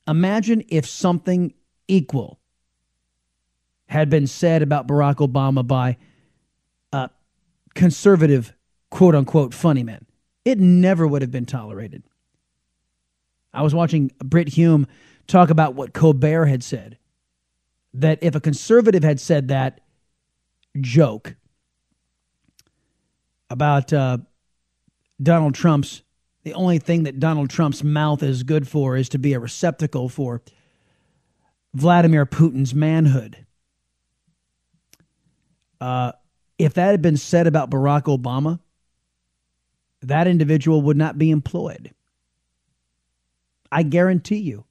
imagine 0.07 0.63
if 0.69 0.87
something 0.87 1.53
equal 1.87 2.39
had 3.88 4.10
been 4.10 4.27
said 4.27 4.62
about 4.62 4.88
Barack 4.88 5.15
Obama 5.15 5.65
by 5.65 5.98
a 6.91 7.10
conservative, 7.74 8.53
quote 8.89 9.15
unquote, 9.15 9.53
funny 9.53 9.84
men. 9.84 10.06
It 10.46 10.60
never 10.60 11.08
would 11.08 11.22
have 11.22 11.32
been 11.32 11.46
tolerated. 11.46 12.03
I 13.53 13.62
was 13.62 13.74
watching 13.74 14.12
Brit 14.24 14.50
Hume 14.50 14.88
talk 15.25 15.50
about 15.50 15.75
what 15.75 15.94
Colbert 15.94 16.46
had 16.46 16.63
said 16.63 16.98
that 17.94 18.20
if 18.22 18.36
a 18.36 18.39
conservative 18.39 19.03
had 19.03 19.20
said 19.20 19.48
that 19.48 19.82
joke, 20.79 21.36
about 23.50 23.94
uh, 23.94 24.17
Donald 25.22 25.56
Trump's 25.56 26.01
the 26.44 26.53
only 26.53 26.79
thing 26.79 27.03
that 27.03 27.20
Donald 27.20 27.50
Trump's 27.50 27.84
mouth 27.84 28.24
is 28.24 28.44
good 28.44 28.70
for 28.70 28.96
is 28.96 29.10
to 29.10 29.17
be 29.17 29.34
a 29.34 29.39
receptacle 29.39 30.08
for 30.08 30.41
Vladimir 31.74 32.25
Putin's 32.25 32.74
manhood. 32.74 33.46
Uh, 35.79 36.12
if 36.57 36.74
that 36.74 36.91
had 36.91 37.01
been 37.01 37.17
said 37.17 37.48
about 37.48 37.69
Barack 37.69 38.03
Obama, 38.03 38.60
that 40.01 40.27
individual 40.27 40.81
would 40.84 40.98
not 40.98 41.17
be 41.17 41.31
employed. 41.31 41.93
I 43.72 43.84
guarantee 43.84 44.38
you, 44.38 44.65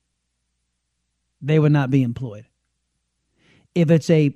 they 1.40 1.58
would 1.58 1.72
not 1.72 1.90
be 1.90 2.02
employed. 2.02 2.46
If 3.74 3.90
it's 3.90 4.08
a 4.10 4.34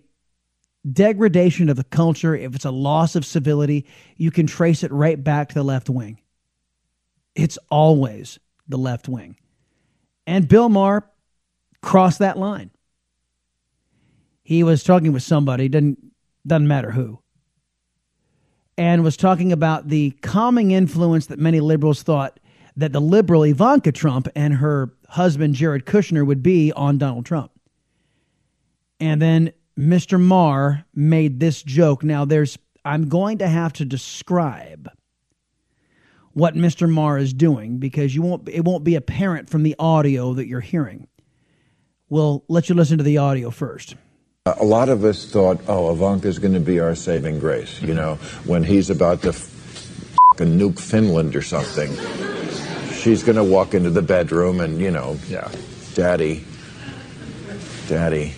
degradation 0.91 1.69
of 1.69 1.77
the 1.77 1.85
culture, 1.85 2.35
if 2.35 2.55
it's 2.55 2.65
a 2.65 2.71
loss 2.71 3.17
of 3.17 3.25
civility, 3.25 3.87
you 4.17 4.31
can 4.31 4.47
trace 4.47 4.83
it 4.83 4.93
right 4.93 5.23
back 5.23 5.49
to 5.49 5.55
the 5.55 5.63
left 5.63 5.89
wing. 5.89 6.21
It's 7.35 7.59
always 7.71 8.39
the 8.69 8.79
left 8.79 9.09
wing. 9.09 9.37
And 10.27 10.47
Bill 10.47 10.69
Maher 10.69 11.09
crossed 11.83 12.19
that 12.19 12.39
line. 12.39 12.71
He 14.43 14.63
was 14.63 14.83
talking 14.83 15.13
with 15.13 15.23
somebody, 15.23 15.69
doesn't, 15.69 15.99
doesn't 16.47 16.69
matter 16.69 16.91
who, 16.93 17.21
and 18.79 19.05
was 19.05 19.17
talking 19.17 19.53
about 19.53 19.89
the 19.89 20.13
calming 20.23 20.71
influence 20.71 21.27
that 21.27 21.39
many 21.39 21.61
liberals 21.61 22.03
thought 22.03 22.41
that 22.77 22.93
the 22.93 23.01
liberal 23.01 23.43
Ivanka 23.43 23.93
Trump 23.93 24.29
and 24.35 24.55
her 24.55 24.93
husband 25.09 25.55
Jared 25.55 25.85
Kushner 25.85 26.27
would 26.27 26.43
be 26.43 26.73
on 26.73 26.99
Donald 26.99 27.27
Trump. 27.27 27.53
And 28.99 29.21
then 29.21 29.53
Mr. 29.79 30.21
Maher 30.21 30.85
made 30.95 31.41
this 31.41 31.63
joke. 31.63 32.05
Now 32.05 32.25
there's 32.25 32.59
I'm 32.85 33.09
going 33.09 33.39
to 33.39 33.49
have 33.49 33.73
to 33.75 33.85
describe 33.85 34.91
what 36.33 36.55
Mr. 36.55 36.89
Maher 36.89 37.19
is 37.19 37.33
doing 37.33 37.79
because 37.79 38.15
you 38.15 38.23
won't 38.23 38.49
it 38.49 38.65
won't 38.65 38.85
be 38.85 38.95
apparent 38.95 39.51
from 39.51 39.63
the 39.63 39.77
audio 39.79 40.35
that 40.35 40.47
you're 40.47 40.61
hearing. 40.61 41.09
We'll 42.09 42.45
let 42.49 42.69
you 42.69 42.75
listen 42.75 42.99
to 42.99 43.05
the 43.05 43.19
audio 43.19 43.51
first. 43.51 43.95
A 44.47 44.65
lot 44.65 44.89
of 44.89 45.05
us 45.05 45.27
thought, 45.27 45.61
oh, 45.69 45.93
Ivanka's 45.93 46.39
going 46.39 46.55
to 46.55 46.61
be 46.61 46.81
our 46.81 46.95
saving 46.95 47.41
grace, 47.41 47.83
you 47.83 47.93
know, 47.93 48.15
when 48.47 48.65
he's 48.65 48.89
about 48.89 49.21
to 49.21 49.29
f- 49.29 49.51
nuke 50.37 50.81
Finland 50.81 51.37
or 51.37 51.43
something. 51.43 51.95
She's 52.91 53.23
going 53.23 53.37
to 53.37 53.45
walk 53.45 53.75
into 53.75 53.91
the 53.91 54.01
bedroom 54.01 54.63
and, 54.63 54.81
you 54.81 54.91
know, 54.91 55.19
yeah, 55.29 55.51
daddy, 55.93 56.43
daddy. 57.87 58.33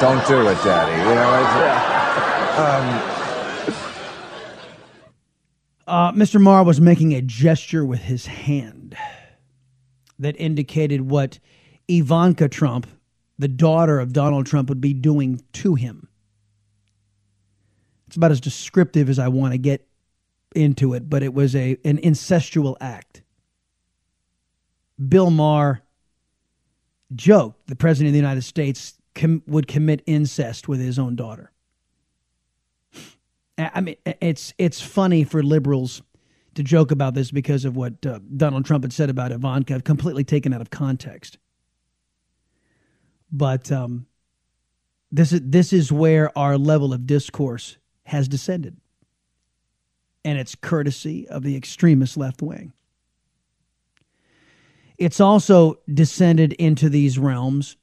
Don't 0.00 0.26
do 0.26 0.48
it, 0.48 0.64
Daddy. 0.64 0.96
You 0.96 1.14
know, 1.14 1.34
um, 2.64 3.18
uh, 5.86 6.12
Mr. 6.12 6.40
Maher 6.40 6.64
was 6.64 6.80
making 6.80 7.12
a 7.12 7.20
gesture 7.20 7.84
with 7.84 8.00
his 8.00 8.24
hand 8.24 8.77
that 10.18 10.36
indicated 10.38 11.02
what 11.02 11.38
Ivanka 11.88 12.48
Trump, 12.48 12.86
the 13.38 13.48
daughter 13.48 13.98
of 13.98 14.12
Donald 14.12 14.46
Trump, 14.46 14.68
would 14.68 14.80
be 14.80 14.92
doing 14.92 15.42
to 15.54 15.74
him. 15.74 16.08
It's 18.06 18.16
about 18.16 18.30
as 18.30 18.40
descriptive 18.40 19.08
as 19.08 19.18
I 19.18 19.28
want 19.28 19.52
to 19.52 19.58
get 19.58 19.86
into 20.54 20.94
it, 20.94 21.10
but 21.10 21.22
it 21.22 21.34
was 21.34 21.54
a 21.54 21.76
an 21.84 21.98
incestual 21.98 22.76
act. 22.80 23.22
Bill 25.08 25.30
Maher 25.30 25.82
joked 27.14 27.66
the 27.68 27.76
president 27.76 28.08
of 28.08 28.12
the 28.12 28.18
United 28.18 28.42
States 28.42 28.94
com- 29.14 29.42
would 29.46 29.68
commit 29.68 30.02
incest 30.06 30.68
with 30.68 30.80
his 30.80 30.98
own 30.98 31.16
daughter. 31.16 31.52
I 33.58 33.80
mean, 33.80 33.96
it's 34.20 34.54
it's 34.56 34.80
funny 34.80 35.24
for 35.24 35.42
liberals 35.42 36.02
to 36.58 36.64
joke 36.64 36.90
about 36.90 37.14
this 37.14 37.30
because 37.30 37.64
of 37.64 37.76
what 37.76 38.04
uh, 38.04 38.18
Donald 38.36 38.64
Trump 38.64 38.82
had 38.82 38.92
said 38.92 39.10
about 39.10 39.30
Ivanka, 39.30 39.80
completely 39.80 40.24
taken 40.24 40.52
out 40.52 40.60
of 40.60 40.70
context. 40.70 41.38
But 43.30 43.70
um, 43.70 44.06
this 45.12 45.32
is 45.32 45.40
this 45.44 45.72
is 45.72 45.92
where 45.92 46.36
our 46.36 46.58
level 46.58 46.92
of 46.92 47.06
discourse 47.06 47.76
has 48.06 48.26
descended, 48.26 48.76
and 50.24 50.36
it's 50.36 50.56
courtesy 50.56 51.28
of 51.28 51.44
the 51.44 51.56
extremist 51.56 52.16
left 52.16 52.42
wing. 52.42 52.72
It's 54.96 55.20
also 55.20 55.78
descended 55.92 56.54
into 56.54 56.88
these 56.88 57.20
realms 57.20 57.76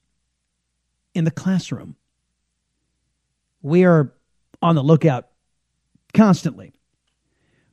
in 1.13 1.23
the 1.23 1.31
classroom. 1.31 1.95
We 3.61 3.85
are 3.85 4.11
on 4.61 4.75
the 4.75 4.83
lookout 4.83 5.29
constantly 6.13 6.74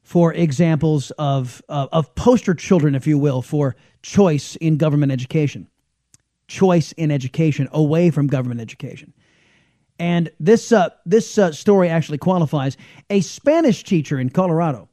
for 0.03 0.33
examples 0.35 1.11
of, 1.13 1.63
uh, 1.69 1.87
of 1.93 2.15
poster 2.15 2.55
children, 2.55 2.95
if 2.95 3.07
you 3.07 3.19
will, 3.19 3.43
for 3.43 3.77
choice 4.03 4.57
in 4.57 4.77
government 4.77 5.13
education, 5.13 5.69
choice 6.49 6.93
in 6.93 7.11
education 7.11 7.69
away 7.73 8.11
from 8.11 8.27
government 8.27 8.61
education. 8.61 9.13
And 9.99 10.31
this, 10.41 10.73
uh, 10.73 10.91
this 11.07 11.39
uh, 11.39 11.53
story 11.53 11.89
actually 11.89 12.19
qualifies. 12.19 12.77
A 13.11 13.21
Spanish 13.21 13.85
teacher 13.85 14.19
in 14.19 14.31
Colorado 14.31 14.89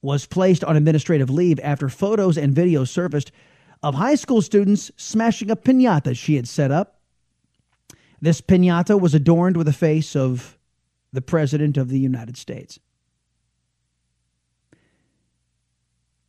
was 0.00 0.24
placed 0.24 0.64
on 0.64 0.76
administrative 0.76 1.28
leave 1.28 1.60
after 1.62 1.88
photos 1.88 2.38
and 2.38 2.54
videos 2.54 2.88
surfaced 2.88 3.32
of 3.82 3.94
high 3.94 4.14
school 4.14 4.40
students 4.40 4.90
smashing 4.96 5.50
a 5.50 5.56
pinata 5.56 6.16
she 6.16 6.36
had 6.36 6.48
set 6.48 6.70
up 6.70 6.98
this 8.20 8.40
pinata 8.40 9.00
was 9.00 9.14
adorned 9.14 9.56
with 9.56 9.66
the 9.66 9.72
face 9.72 10.16
of 10.16 10.58
the 11.12 11.22
President 11.22 11.76
of 11.76 11.88
the 11.88 11.98
United 11.98 12.36
States. 12.36 12.78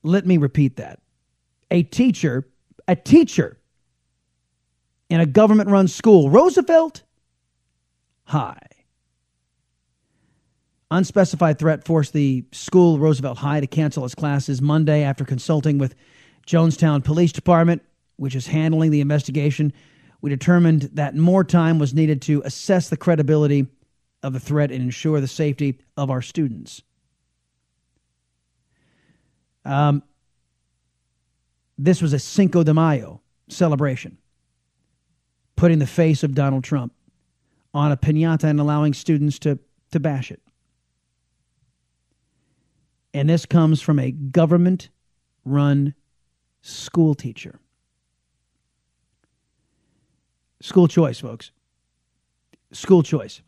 Let 0.04 0.26
me 0.26 0.38
repeat 0.38 0.78
that. 0.78 1.00
A 1.72 1.84
teacher, 1.84 2.48
a 2.88 2.96
teacher 2.96 3.60
in 5.10 5.20
a 5.20 5.26
government 5.26 5.70
run 5.70 5.88
school, 5.88 6.30
Roosevelt 6.30 7.04
High. 8.24 8.60
Unspecified 10.92 11.60
threat 11.60 11.86
forced 11.86 12.14
the 12.14 12.46
school, 12.52 12.98
Roosevelt 12.98 13.38
High, 13.38 13.60
to 13.60 13.68
cancel 13.68 14.06
its 14.06 14.16
classes 14.16 14.62
Monday 14.62 15.04
after 15.04 15.24
consulting 15.24 15.78
with 15.78 15.94
Johnstown 16.46 17.04
Police 17.04 17.32
Department, 17.32 17.84
which 18.16 18.36
is 18.36 18.48
handling 18.48 18.90
the 18.90 19.02
investigation 19.02 19.72
we 20.22 20.30
determined 20.30 20.84
that 20.94 21.16
more 21.16 21.44
time 21.44 21.80
was 21.80 21.94
needed 21.94 22.22
to 22.24 22.42
assess 22.44 22.90
the 22.90 22.98
credibility 22.98 23.68
of 24.22 24.34
the 24.34 24.40
threat 24.40 24.72
and 24.72 24.82
ensure 24.82 25.22
the 25.22 25.28
safety 25.28 25.80
of 25.96 26.10
our 26.10 26.22
students. 26.22 26.82
Um, 29.66 30.04
this 31.78 32.02
was 32.02 32.14
a 32.14 32.20
Cinco 32.20 32.64
de 32.64 32.74
Mayo 32.74 33.22
celebration, 33.48 34.18
putting 35.56 35.80
the 35.80 35.88
face 35.88 36.24
of 36.24 36.36
Donald 36.36 36.64
Trump 36.64 36.94
on 37.74 37.92
a 37.92 37.98
pinata 37.98 38.46
and 38.46 38.60
allowing 38.60 38.94
students 38.94 39.40
to, 39.40 39.60
to 39.92 40.00
bash 40.00 40.32
it. 40.32 40.42
And 43.14 43.30
this 43.30 43.46
comes 43.46 43.82
from 43.82 44.00
a 44.00 44.12
government 44.12 44.90
run 45.46 45.96
school 46.62 47.16
teacher. 47.16 47.60
School 50.62 50.88
choice, 50.88 51.20
folks. 51.20 51.52
School 52.72 53.02
choice. 53.02 53.42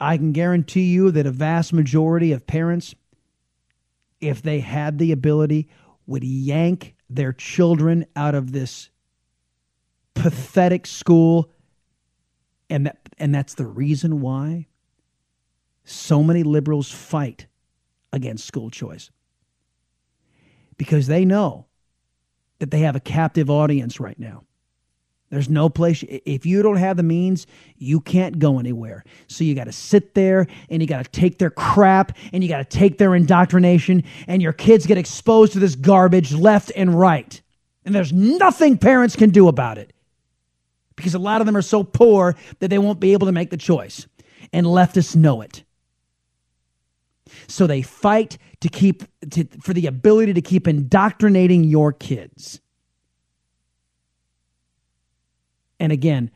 I 0.00 0.16
can 0.16 0.32
guarantee 0.32 0.92
you 0.92 1.10
that 1.10 1.26
a 1.26 1.30
vast 1.30 1.72
majority 1.72 2.32
of 2.32 2.46
parents, 2.46 2.94
if 4.20 4.42
they 4.42 4.60
had 4.60 4.98
the 4.98 5.12
ability, 5.12 5.68
would 6.06 6.24
yank 6.24 6.94
their 7.10 7.32
children 7.32 8.06
out 8.14 8.34
of 8.34 8.52
this 8.52 8.90
pathetic 10.14 10.86
school. 10.86 11.50
And, 12.70 12.86
that, 12.86 12.98
and 13.18 13.34
that's 13.34 13.54
the 13.54 13.66
reason 13.66 14.20
why 14.20 14.66
so 15.84 16.22
many 16.22 16.42
liberals 16.42 16.90
fight 16.90 17.46
against 18.12 18.46
school 18.46 18.70
choice. 18.70 19.10
Because 20.76 21.06
they 21.06 21.24
know 21.24 21.66
that 22.58 22.70
they 22.70 22.80
have 22.80 22.96
a 22.96 23.00
captive 23.00 23.50
audience 23.50 24.00
right 24.00 24.18
now. 24.18 24.44
There's 25.30 25.48
no 25.48 25.68
place. 25.68 26.04
If 26.08 26.46
you 26.46 26.62
don't 26.62 26.76
have 26.76 26.96
the 26.96 27.02
means, 27.02 27.46
you 27.78 28.00
can't 28.00 28.38
go 28.38 28.60
anywhere. 28.60 29.04
So 29.26 29.42
you 29.42 29.54
got 29.54 29.64
to 29.64 29.72
sit 29.72 30.14
there 30.14 30.46
and 30.70 30.80
you 30.80 30.86
got 30.86 31.04
to 31.04 31.10
take 31.10 31.38
their 31.38 31.50
crap 31.50 32.16
and 32.32 32.44
you 32.44 32.48
got 32.48 32.58
to 32.58 32.78
take 32.78 32.98
their 32.98 33.14
indoctrination, 33.14 34.04
and 34.28 34.40
your 34.40 34.52
kids 34.52 34.86
get 34.86 34.98
exposed 34.98 35.52
to 35.54 35.58
this 35.58 35.74
garbage 35.74 36.32
left 36.32 36.70
and 36.76 36.98
right. 36.98 37.42
And 37.84 37.94
there's 37.94 38.12
nothing 38.12 38.78
parents 38.78 39.16
can 39.16 39.30
do 39.30 39.48
about 39.48 39.78
it 39.78 39.92
because 40.94 41.14
a 41.14 41.18
lot 41.18 41.40
of 41.40 41.46
them 41.46 41.56
are 41.56 41.62
so 41.62 41.82
poor 41.82 42.36
that 42.60 42.68
they 42.68 42.78
won't 42.78 43.00
be 43.00 43.12
able 43.12 43.26
to 43.26 43.32
make 43.32 43.50
the 43.50 43.56
choice. 43.56 44.06
And 44.52 44.66
leftists 44.66 45.16
know 45.16 45.42
it. 45.42 45.64
So 47.48 47.66
they 47.66 47.82
fight 47.82 48.38
to 48.60 48.68
keep 48.68 49.02
to, 49.30 49.44
for 49.60 49.72
the 49.74 49.86
ability 49.86 50.34
to 50.34 50.40
keep 50.40 50.68
indoctrinating 50.68 51.64
your 51.64 51.92
kids. 51.92 52.60
And 55.78 55.92
again, 55.92 56.30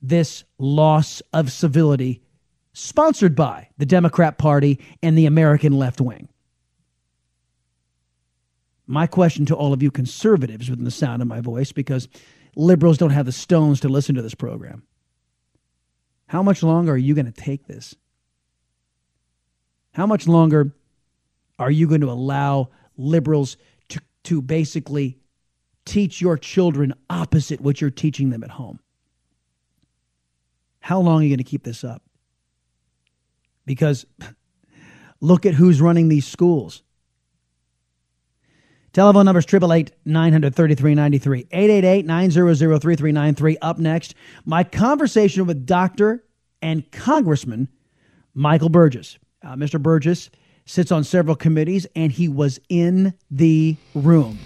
this 0.00 0.44
loss 0.58 1.22
of 1.32 1.50
civility 1.50 2.22
sponsored 2.72 3.34
by 3.34 3.68
the 3.78 3.86
Democrat 3.86 4.36
Party 4.36 4.80
and 5.02 5.16
the 5.16 5.26
American 5.26 5.72
left 5.72 6.00
wing. 6.00 6.28
My 8.86 9.06
question 9.06 9.46
to 9.46 9.54
all 9.54 9.72
of 9.72 9.82
you 9.82 9.90
conservatives 9.90 10.68
within 10.68 10.84
the 10.84 10.90
sound 10.90 11.22
of 11.22 11.28
my 11.28 11.40
voice, 11.40 11.72
because 11.72 12.08
liberals 12.54 12.98
don't 12.98 13.10
have 13.10 13.26
the 13.26 13.32
stones 13.32 13.80
to 13.80 13.88
listen 13.88 14.14
to 14.16 14.22
this 14.22 14.34
program. 14.34 14.82
How 16.26 16.42
much 16.42 16.62
longer 16.62 16.92
are 16.92 16.98
you 16.98 17.14
going 17.14 17.24
to 17.26 17.32
take 17.32 17.66
this? 17.66 17.94
How 19.92 20.06
much 20.06 20.26
longer 20.26 20.74
are 21.58 21.70
you 21.70 21.86
going 21.86 22.00
to 22.00 22.10
allow 22.10 22.70
liberals 22.96 23.56
to, 23.88 24.00
to 24.24 24.42
basically 24.42 25.18
teach 25.84 26.20
your 26.20 26.36
children 26.36 26.92
opposite 27.08 27.60
what 27.60 27.80
you're 27.80 27.90
teaching 27.90 28.30
them 28.30 28.42
at 28.42 28.50
home? 28.50 28.80
How 30.84 31.00
long 31.00 31.20
are 31.20 31.22
you 31.22 31.30
going 31.30 31.38
to 31.38 31.44
keep 31.44 31.62
this 31.62 31.82
up? 31.82 32.02
Because 33.64 34.04
look 35.22 35.46
at 35.46 35.54
who's 35.54 35.80
running 35.80 36.10
these 36.10 36.26
schools. 36.26 36.82
Telephone 38.92 39.24
numbers 39.24 39.46
is 39.46 39.54
888 39.54 39.92
933 40.04 41.46
888 41.50 42.04
900 42.04 42.80
3393. 42.82 43.56
Up 43.62 43.78
next, 43.78 44.14
my 44.44 44.62
conversation 44.62 45.46
with 45.46 45.64
Dr. 45.64 46.22
and 46.60 46.92
Congressman 46.92 47.68
Michael 48.34 48.68
Burgess. 48.68 49.18
Uh, 49.42 49.54
Mr. 49.54 49.80
Burgess 49.80 50.28
sits 50.66 50.92
on 50.92 51.02
several 51.02 51.34
committees, 51.34 51.86
and 51.96 52.12
he 52.12 52.28
was 52.28 52.60
in 52.68 53.14
the 53.30 53.74
room 53.94 54.38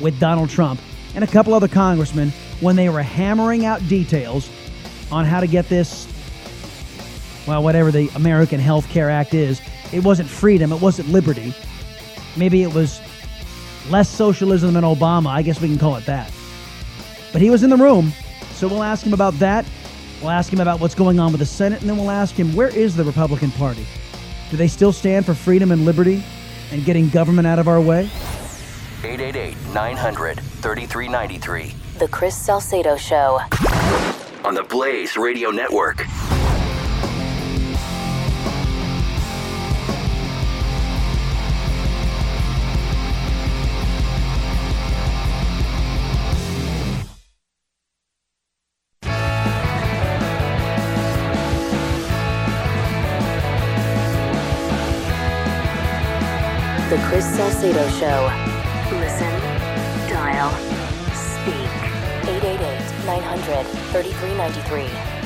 with 0.00 0.20
Donald 0.20 0.48
Trump 0.48 0.80
and 1.16 1.24
a 1.24 1.26
couple 1.26 1.54
other 1.54 1.66
congressmen 1.66 2.30
when 2.60 2.76
they 2.76 2.88
were 2.88 3.02
hammering 3.02 3.64
out 3.64 3.80
details 3.88 4.48
on 5.10 5.24
how 5.24 5.40
to 5.40 5.46
get 5.46 5.68
this, 5.68 6.08
well, 7.46 7.62
whatever 7.62 7.90
the 7.90 8.08
American 8.14 8.60
Health 8.60 8.88
Care 8.88 9.10
Act 9.10 9.34
is. 9.34 9.60
It 9.92 10.02
wasn't 10.02 10.28
freedom, 10.28 10.72
it 10.72 10.80
wasn't 10.80 11.08
liberty. 11.08 11.54
Maybe 12.36 12.62
it 12.62 12.72
was 12.72 13.00
less 13.88 14.08
socialism 14.08 14.74
than 14.74 14.84
Obama. 14.84 15.28
I 15.28 15.42
guess 15.42 15.60
we 15.60 15.68
can 15.68 15.78
call 15.78 15.96
it 15.96 16.06
that. 16.06 16.32
But 17.32 17.40
he 17.42 17.50
was 17.50 17.62
in 17.62 17.70
the 17.70 17.76
room, 17.76 18.12
so 18.52 18.66
we'll 18.68 18.82
ask 18.82 19.04
him 19.06 19.14
about 19.14 19.34
that. 19.34 19.66
We'll 20.20 20.30
ask 20.30 20.52
him 20.52 20.60
about 20.60 20.80
what's 20.80 20.94
going 20.94 21.20
on 21.20 21.32
with 21.32 21.40
the 21.40 21.46
Senate, 21.46 21.80
and 21.80 21.90
then 21.90 21.96
we'll 21.96 22.10
ask 22.10 22.34
him 22.34 22.54
where 22.54 22.68
is 22.68 22.96
the 22.96 23.04
Republican 23.04 23.50
Party? 23.52 23.86
Do 24.50 24.56
they 24.56 24.68
still 24.68 24.92
stand 24.92 25.26
for 25.26 25.34
freedom 25.34 25.72
and 25.72 25.84
liberty 25.84 26.22
and 26.72 26.84
getting 26.84 27.08
government 27.10 27.46
out 27.46 27.58
of 27.58 27.68
our 27.68 27.80
way? 27.80 28.08
888 29.04 29.56
900 29.74 30.40
3393. 30.40 31.74
The 31.98 32.08
Chris 32.08 32.36
Salcedo 32.36 32.96
Show. 32.96 33.40
On 34.46 34.54
the 34.54 34.62
Blaze 34.62 35.16
Radio 35.16 35.50
Network. 35.50 35.96
The 35.96 36.04
Chris 57.08 57.26
Salcedo 57.34 57.88
Show. 57.98 58.30
Listen, 59.00 59.35
888 63.36 63.36
900 63.36 63.66
3393. 63.92 65.16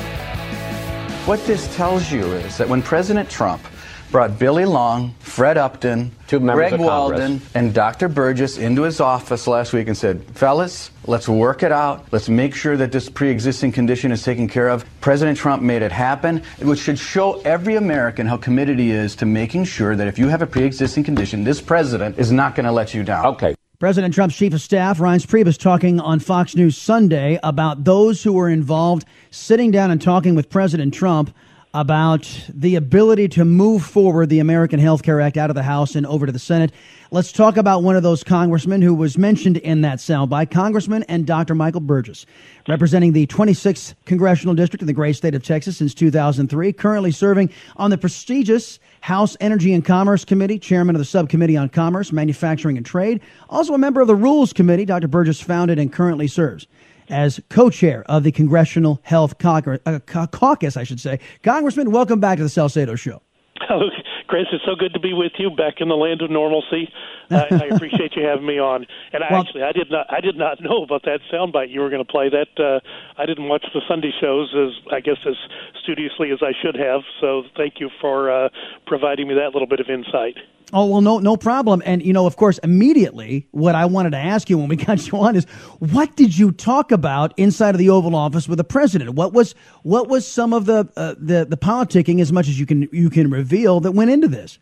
What 1.27 1.45
this 1.47 1.75
tells 1.77 2.11
you 2.11 2.25
is 2.33 2.57
that 2.59 2.69
when 2.69 2.83
President 2.83 3.31
Trump 3.31 3.63
brought 4.11 4.39
Billy 4.39 4.65
Long, 4.65 5.15
Fred 5.21 5.57
Upton, 5.57 6.11
Greg. 6.29 6.81
Walden, 6.81 7.41
and 7.55 7.73
Dr. 7.73 8.09
Burgess 8.09 8.59
into 8.59 8.83
his 8.83 9.01
office 9.01 9.47
last 9.47 9.73
week 9.73 9.87
and 9.87 9.97
said, 9.97 10.25
Fellas, 10.37 10.91
let's 11.07 11.29
work 11.29 11.63
it 11.63 11.71
out. 11.71 12.07
Let's 12.11 12.29
make 12.29 12.55
sure 12.55 12.77
that 12.77 12.91
this 12.91 13.09
pre 13.09 13.31
existing 13.31 13.73
condition 13.73 14.11
is 14.11 14.25
taken 14.25 14.49
care 14.49 14.69
of. 14.69 14.85
President 15.01 15.39
Trump 15.39 15.63
made 15.63 15.83
it 15.83 15.93
happen, 15.93 16.43
which 16.61 16.81
should 16.81 16.99
show 16.99 17.41
every 17.43 17.77
American 17.77 18.27
how 18.27 18.37
committed 18.37 18.79
he 18.79 18.91
is 18.91 19.15
to 19.17 19.27
making 19.27 19.65
sure 19.65 19.95
that 19.95 20.09
if 20.09 20.19
you 20.19 20.29
have 20.29 20.43
a 20.43 20.47
pre 20.47 20.65
existing 20.65 21.05
condition, 21.05 21.45
this 21.45 21.61
president 21.61 22.19
is 22.19 22.33
not 22.33 22.57
going 22.57 22.67
to 22.67 22.73
let 22.73 22.93
you 22.93 23.05
down. 23.05 23.27
Okay. 23.27 23.55
President 23.81 24.13
Trump's 24.13 24.37
chief 24.37 24.53
of 24.53 24.61
staff, 24.61 24.99
Reince 24.99 25.27
Priebus, 25.27 25.57
talking 25.57 26.01
on 26.01 26.21
Fox 26.21 26.55
News 26.55 26.77
Sunday 26.77 27.41
about 27.43 27.85
those 27.85 28.23
who 28.23 28.35
were 28.35 28.51
involved 28.51 29.07
sitting 29.31 29.71
down 29.71 29.91
and 29.91 30.03
talking 30.03 30.35
with 30.35 30.51
President 30.51 30.93
Trump 30.93 31.35
about 31.73 32.29
the 32.53 32.75
ability 32.75 33.27
to 33.27 33.45
move 33.47 33.83
forward 33.83 34.29
the 34.29 34.41
American 34.41 34.79
Health 34.79 35.03
Care 35.03 35.23
Act 35.23 35.39
out 35.39 35.49
of 35.49 35.57
the 35.57 35.63
House 35.63 35.95
and 35.95 36.05
over 36.07 36.27
to 36.27 36.33
the 36.33 36.39
Senate. 36.39 36.73
Let's 37.11 37.33
talk 37.33 37.57
about 37.57 37.83
one 37.83 37.97
of 37.97 38.03
those 38.03 38.23
congressmen 38.23 38.83
who 38.83 38.93
was 38.93 39.17
mentioned 39.17 39.57
in 39.57 39.81
that 39.81 39.97
soundbite, 39.97 40.51
Congressman 40.51 41.05
and 41.05 41.27
Dr. 41.27 41.55
Michael 41.55 41.81
Burgess, 41.81 42.27
representing 42.69 43.13
the 43.13 43.27
26th 43.29 43.95
congressional 44.05 44.55
district 44.55 44.83
in 44.83 44.89
the 44.89 44.93
great 44.93 45.17
state 45.17 45.35
of 45.35 45.43
Texas 45.43 45.79
since 45.79 45.95
2003, 45.95 46.75
currently 46.75 47.13
serving 47.13 47.49
on 47.77 47.89
the 47.89 47.97
prestigious 47.97 48.79
House 49.01 49.37
Energy 49.41 49.73
and 49.73 49.85
Commerce 49.85 50.25
Committee, 50.25 50.59
chairman 50.59 50.95
of 50.95 51.01
the 51.01 51.05
Subcommittee 51.05 51.57
on 51.57 51.69
Commerce, 51.69 52.13
Manufacturing 52.13 52.77
and 52.77 52.87
Trade, 52.87 53.21
also 53.49 53.75
a 53.75 53.79
member 53.79 54.01
of 54.01 54.07
the 54.07 54.15
Rules 54.15 54.53
Committee. 54.53 54.85
Dr. 54.85 55.09
Burgess 55.09 55.41
founded 55.41 55.79
and 55.79 55.93
currently 55.93 56.27
serves 56.27 56.67
as 57.09 57.41
co-chair 57.49 58.05
of 58.07 58.23
the 58.23 58.33
Congressional 58.33 59.01
Health 59.03 59.39
Caucus, 59.39 59.81
uh, 59.87 59.99
Caucus, 60.01 60.77
I 60.77 60.85
should 60.85 61.01
say. 61.01 61.19
Congressman, 61.43 61.91
welcome 61.91 62.21
back 62.21 62.39
to 62.39 62.43
the 62.43 62.49
Salcedo 62.49 62.95
Show. 62.95 63.23
Chris. 64.31 64.47
It's 64.53 64.65
so 64.65 64.77
good 64.77 64.95
to 64.95 65.01
be 65.01 65.13
with 65.13 65.33
you 65.39 65.51
back 65.51 65.81
in 65.81 65.89
the 65.89 65.97
land 65.97 66.23
of 66.23 66.31
normalcy. 66.31 66.89
I, 67.31 67.49
I 67.51 67.65
appreciate 67.75 68.15
you 68.15 68.23
having 68.23 68.47
me 68.47 68.61
on. 68.61 68.87
And 69.13 69.25
I 69.25 69.33
Well- 69.33 69.41
actually, 69.43 69.65
I 69.65 69.73
did 69.73 69.91
not, 69.91 70.07
I 70.09 70.21
did 70.21 70.37
not 70.37 70.61
know 70.63 70.85
about 70.85 71.03
that 71.03 71.19
soundbite 71.33 71.71
you 71.71 71.81
were 71.81 71.91
going 71.91 72.05
to 72.05 72.11
play. 72.11 72.31
That 72.31 72.55
uh, 72.57 72.79
I 73.21 73.27
didn't 73.27 73.49
watch 73.49 73.67
the 73.75 73.83
Sunday 73.89 74.13
shows 74.21 74.55
as 74.55 74.71
I 74.93 75.01
guess 75.01 75.19
as 75.27 75.35
studiously 75.83 76.31
as 76.31 76.39
I 76.43 76.53
should 76.63 76.77
have. 76.77 77.01
So 77.21 77.43
thank 77.57 77.81
you 77.81 77.91
for 78.01 78.31
uh, 78.31 78.49
providing 78.87 79.27
me 79.27 79.35
that 79.35 79.51
little 79.53 79.67
bit 79.67 79.81
of 79.81 79.91
insight. 79.91 80.37
Oh 80.73 80.87
well, 80.87 81.01
no, 81.01 81.19
no 81.19 81.37
problem. 81.37 81.83
And 81.85 82.03
you 82.03 82.13
know, 82.13 82.27
of 82.27 82.37
course, 82.37 82.59
immediately, 82.59 83.49
what 83.51 83.75
I 83.75 83.85
wanted 83.87 84.11
to 84.11 84.19
ask 84.19 84.49
you 84.49 84.59
when 84.59 84.69
we 84.69 84.77
got 84.87 85.07
you 85.07 85.19
on 85.19 85.37
is, 85.37 85.45
what 85.79 86.17
did 86.17 86.37
you 86.37 86.53
talk 86.53 86.93
about 86.93 87.33
inside 87.37 87.75
of 87.75 87.79
the 87.79 87.91
Oval 87.91 88.15
Office 88.15 88.49
with 88.49 88.59
the 88.59 88.65
president? 88.65 89.11
What 89.15 89.33
was 89.33 89.55
what 89.83 90.09
was 90.09 90.27
some 90.27 90.53
of 90.53 90.67
the 90.67 90.89
uh, 90.97 91.15
the 91.19 91.47
the 91.49 91.57
politicking, 91.57 92.21
as 92.21 92.33
much 92.33 92.49
as 92.49 92.59
you 92.59 92.67
can 92.67 92.89
you 92.93 93.11
can 93.11 93.31
reveal, 93.31 93.81
that 93.81 93.93
went 93.93 94.11
into 94.11 94.29
this? 94.29 94.59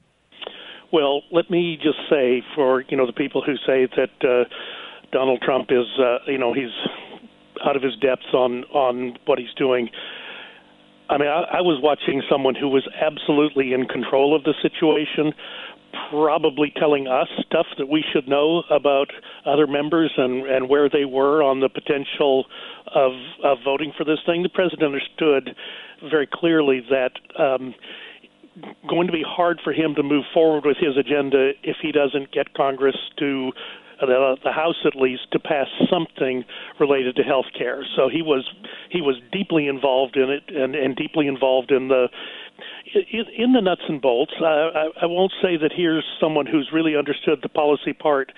Well, 0.93 1.23
let 1.31 1.51
me 1.51 1.79
just 1.83 1.99
say 2.09 2.43
for 2.55 2.83
you 2.89 2.97
know 2.97 3.07
the 3.07 3.13
people 3.13 3.43
who 3.43 3.57
say 3.67 3.87
that 3.97 4.11
uh, 4.23 4.49
Donald 5.13 5.43
Trump 5.43 5.69
is 5.71 5.87
uh, 5.99 6.19
you 6.27 6.39
know 6.39 6.55
he's 6.55 6.73
out 7.65 7.77
of 7.77 7.83
his 7.83 7.97
depths 7.97 8.33
on 8.33 8.65
on 8.65 9.19
what 9.27 9.39
he's 9.39 9.53
doing. 9.57 9.91
I 11.11 11.17
mean, 11.17 11.29
I, 11.29 11.59
I 11.59 11.61
was 11.61 11.81
watching 11.83 12.23
someone 12.31 12.55
who 12.55 12.69
was 12.69 12.87
absolutely 13.01 13.73
in 13.73 13.87
control 13.87 14.37
of 14.37 14.45
the 14.45 14.55
situation, 14.61 15.33
probably 16.11 16.73
telling 16.77 17.07
us 17.07 17.29
stuff 17.47 17.67
that 17.79 17.89
we 17.89 18.05
should 18.13 18.29
know 18.29 18.63
about 18.71 19.09
other 19.47 19.67
members 19.67 20.13
and 20.17 20.47
and 20.47 20.69
where 20.69 20.89
they 20.89 21.05
were 21.05 21.43
on 21.43 21.61
the 21.61 21.69
potential 21.69 22.47
of 22.95 23.13
of 23.45 23.59
voting 23.65 23.93
for 23.97 24.05
this 24.05 24.19
thing. 24.27 24.43
The 24.43 24.49
president 24.49 24.83
understood 24.83 25.55
very 26.11 26.29
clearly 26.33 26.83
that. 26.91 27.13
Um, 27.39 27.75
going 28.89 29.07
to 29.07 29.13
be 29.13 29.23
hard 29.25 29.61
for 29.63 29.73
him 29.73 29.95
to 29.95 30.03
move 30.03 30.25
forward 30.35 30.65
with 30.67 30.77
his 30.79 30.97
agenda 30.97 31.53
if 31.63 31.77
he 31.81 31.93
doesn't 31.93 32.33
get 32.33 32.53
Congress 32.55 32.97
to 33.17 33.53
the, 34.01 34.37
the 34.45 34.53
House 34.53 34.77
at 34.85 34.95
least 34.95 35.31
to 35.33 35.39
pass 35.39 35.67
something 35.91 36.45
related 36.79 37.17
to 37.17 37.23
health 37.23 37.47
care. 37.57 37.85
So 37.97 38.09
he 38.09 38.23
was 38.23 38.49
he 38.91 39.01
was 39.01 39.21
deeply 39.33 39.67
involved 39.67 40.17
in 40.17 40.31
it 40.31 40.45
and, 40.49 40.75
and 40.75 40.97
deeply 40.97 41.27
involved 41.27 41.71
in 41.71 41.89
the 41.89 42.09
in, 43.37 43.53
the 43.53 43.61
nuts 43.61 43.83
and 43.89 44.01
bolts. 44.01 44.33
I, 44.41 44.89
I 45.03 45.07
won't 45.07 45.33
say 45.43 45.57
that 45.57 45.73
here's 45.75 46.05
someone 46.21 46.47
who's 46.47 46.71
really 46.73 46.97
understood 46.97 47.41
the 47.43 47.49
policy 47.49 47.93
part 47.93 48.33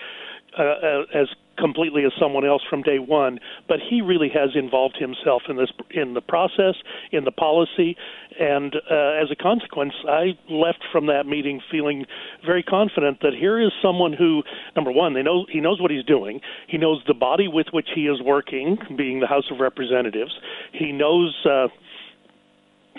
uh, 0.58 0.62
uh, 0.62 1.02
as 1.14 1.28
completely 1.58 2.04
as 2.04 2.12
someone 2.18 2.44
else 2.44 2.62
from 2.68 2.82
day 2.82 2.98
one, 2.98 3.38
but 3.68 3.78
he 3.88 4.00
really 4.00 4.30
has 4.32 4.50
involved 4.54 4.96
himself 4.98 5.42
in 5.48 5.56
this 5.56 5.70
in 5.90 6.14
the 6.14 6.20
process, 6.20 6.74
in 7.12 7.24
the 7.24 7.30
policy, 7.30 7.96
and 8.38 8.74
uh, 8.90 9.22
as 9.22 9.30
a 9.30 9.36
consequence, 9.36 9.92
I 10.08 10.38
left 10.48 10.82
from 10.90 11.06
that 11.06 11.26
meeting 11.26 11.60
feeling 11.70 12.06
very 12.44 12.62
confident 12.62 13.20
that 13.20 13.34
here 13.38 13.60
is 13.60 13.70
someone 13.82 14.12
who, 14.12 14.42
number 14.74 14.90
one, 14.90 15.14
they 15.14 15.22
know 15.22 15.46
he 15.48 15.60
knows 15.60 15.80
what 15.80 15.90
he's 15.90 16.04
doing. 16.04 16.40
He 16.66 16.78
knows 16.78 17.02
the 17.06 17.14
body 17.14 17.46
with 17.46 17.66
which 17.72 17.88
he 17.94 18.06
is 18.06 18.20
working, 18.22 18.78
being 18.96 19.20
the 19.20 19.26
House 19.26 19.50
of 19.52 19.60
Representatives. 19.60 20.32
He 20.72 20.92
knows. 20.92 21.34
Uh, 21.44 21.68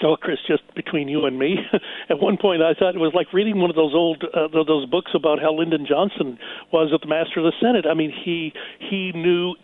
Oh, 0.04 0.16
Chris, 0.16 0.40
just 0.48 0.64
between 0.76 1.08
you 1.08 1.26
and 1.26 1.38
me, 1.38 1.58
at 2.10 2.20
one 2.20 2.38
point 2.38 2.62
I 2.62 2.74
thought 2.74 2.96
it 2.96 3.00
was 3.00 3.14
like 3.14 3.34
reading 3.34 3.60
one 3.60 3.70
of 3.70 3.76
those 3.76 3.94
old 3.94 4.24
uh, 4.24 4.48
those 4.52 4.86
books 4.88 5.12
about 5.14 5.40
how 5.40 5.54
Lyndon 5.54 5.86
Johnson 5.88 6.40
was 6.72 6.92
at 6.94 7.02
the 7.02 7.08
Master 7.08 7.40
of 7.40 7.46
the 7.46 7.54
Senate. 7.62 7.86
I 7.90 7.94
mean, 7.94 8.12
he 8.12 8.54
he 8.80 9.12
knew 9.14 9.56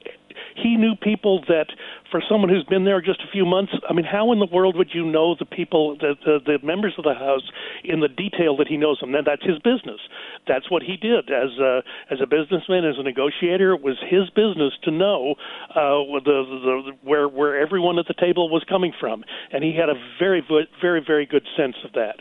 he 0.61 0.75
knew 0.75 0.95
people 0.95 1.41
that, 1.47 1.67
for 2.11 2.21
someone 2.29 2.49
who's 2.49 2.63
been 2.63 2.85
there 2.85 3.01
just 3.01 3.21
a 3.21 3.31
few 3.31 3.45
months, 3.45 3.73
I 3.89 3.93
mean, 3.93 4.05
how 4.05 4.31
in 4.31 4.39
the 4.39 4.47
world 4.51 4.75
would 4.75 4.89
you 4.93 5.05
know 5.05 5.35
the 5.37 5.45
people, 5.45 5.97
the 5.97 6.15
the, 6.25 6.39
the 6.45 6.65
members 6.65 6.95
of 6.97 7.03
the 7.03 7.13
House, 7.13 7.43
in 7.83 7.99
the 7.99 8.07
detail 8.07 8.57
that 8.57 8.67
he 8.67 8.77
knows 8.77 8.99
them? 8.99 9.15
And 9.15 9.25
that's 9.25 9.43
his 9.43 9.59
business. 9.59 9.99
That's 10.47 10.69
what 10.71 10.83
he 10.83 10.97
did 10.97 11.29
as 11.29 11.57
a 11.59 11.83
as 12.11 12.19
a 12.21 12.27
businessman, 12.27 12.85
as 12.85 12.95
a 12.97 13.03
negotiator. 13.03 13.73
It 13.73 13.81
was 13.81 13.97
his 14.09 14.29
business 14.31 14.73
to 14.83 14.91
know 14.91 15.35
uh, 15.71 16.03
the, 16.23 16.37
the 16.85 16.91
where 17.03 17.27
where 17.27 17.59
everyone 17.59 17.99
at 17.99 18.07
the 18.07 18.15
table 18.19 18.49
was 18.49 18.63
coming 18.67 18.93
from, 18.99 19.23
and 19.51 19.63
he 19.63 19.75
had 19.75 19.89
a 19.89 19.95
very 20.19 20.43
very 20.81 21.01
very 21.05 21.25
good 21.25 21.45
sense 21.55 21.75
of 21.83 21.93
that. 21.93 22.17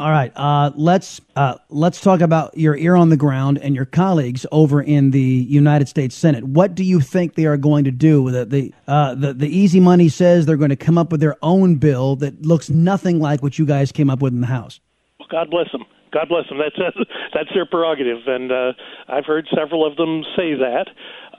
All 0.00 0.10
right, 0.10 0.32
uh, 0.34 0.70
let's 0.76 1.20
uh, 1.36 1.56
let's 1.68 2.00
talk 2.00 2.22
about 2.22 2.56
your 2.56 2.74
ear 2.74 2.96
on 2.96 3.10
the 3.10 3.18
ground 3.18 3.58
and 3.58 3.74
your 3.74 3.84
colleagues 3.84 4.46
over 4.50 4.80
in 4.80 5.10
the 5.10 5.20
United 5.20 5.88
States 5.88 6.14
Senate. 6.14 6.42
What 6.42 6.74
do 6.74 6.84
you 6.84 7.00
think 7.00 7.34
they 7.34 7.44
are 7.44 7.58
going 7.58 7.84
to 7.84 7.90
do? 7.90 8.30
The 8.30 8.46
the 8.46 8.74
uh, 8.88 9.14
the, 9.14 9.34
the 9.34 9.46
easy 9.46 9.78
money 9.78 10.08
says 10.08 10.46
they're 10.46 10.56
going 10.56 10.70
to 10.70 10.76
come 10.76 10.96
up 10.96 11.12
with 11.12 11.20
their 11.20 11.36
own 11.42 11.74
bill 11.74 12.16
that 12.16 12.46
looks 12.46 12.70
nothing 12.70 13.20
like 13.20 13.42
what 13.42 13.58
you 13.58 13.66
guys 13.66 13.92
came 13.92 14.08
up 14.08 14.22
with 14.22 14.32
in 14.32 14.40
the 14.40 14.46
House. 14.46 14.80
Well, 15.18 15.28
God 15.30 15.50
bless 15.50 15.70
them. 15.70 15.84
God 16.14 16.30
bless 16.30 16.48
them. 16.48 16.56
That's 16.56 16.96
that's 17.34 17.50
their 17.52 17.66
prerogative, 17.66 18.26
and 18.26 18.50
uh, 18.50 18.72
I've 19.06 19.26
heard 19.26 19.48
several 19.54 19.86
of 19.86 19.96
them 19.96 20.22
say 20.34 20.54
that. 20.54 20.86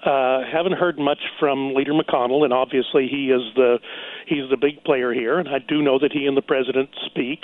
Uh, 0.06 0.42
haven't 0.52 0.74
heard 0.74 0.98
much 0.98 1.20
from 1.40 1.76
Leader 1.76 1.94
McConnell, 1.94 2.44
and 2.44 2.52
obviously 2.52 3.08
he 3.08 3.30
is 3.30 3.42
the 3.56 3.78
he's 4.26 4.50
the 4.50 4.58
big 4.58 4.84
player 4.84 5.14
here, 5.14 5.38
and 5.38 5.48
I 5.48 5.60
do 5.60 5.82
know 5.82 6.00
that 6.00 6.12
he 6.12 6.26
and 6.26 6.36
the 6.36 6.42
president 6.42 6.90
speak. 7.06 7.44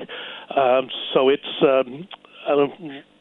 Um, 0.55 0.89
so 1.13 1.29
it's 1.29 1.43
um, 1.61 2.07
uh, 2.49 2.67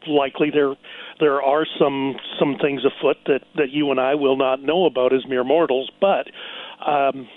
likely 0.07 0.51
there 0.51 0.75
there 1.21 1.43
are 1.43 1.67
some 1.79 2.17
some 2.39 2.57
things 2.63 2.83
afoot 2.85 3.19
that 3.27 3.41
that 3.57 3.71
you 3.71 3.91
and 3.91 4.01
I 4.01 4.15
will 4.15 4.37
not 4.39 4.63
know 4.63 4.87
about 4.87 5.13
as 5.13 5.27
mere 5.29 5.45
mortals, 5.45 5.91
but. 6.01 6.29
Um, 6.87 7.29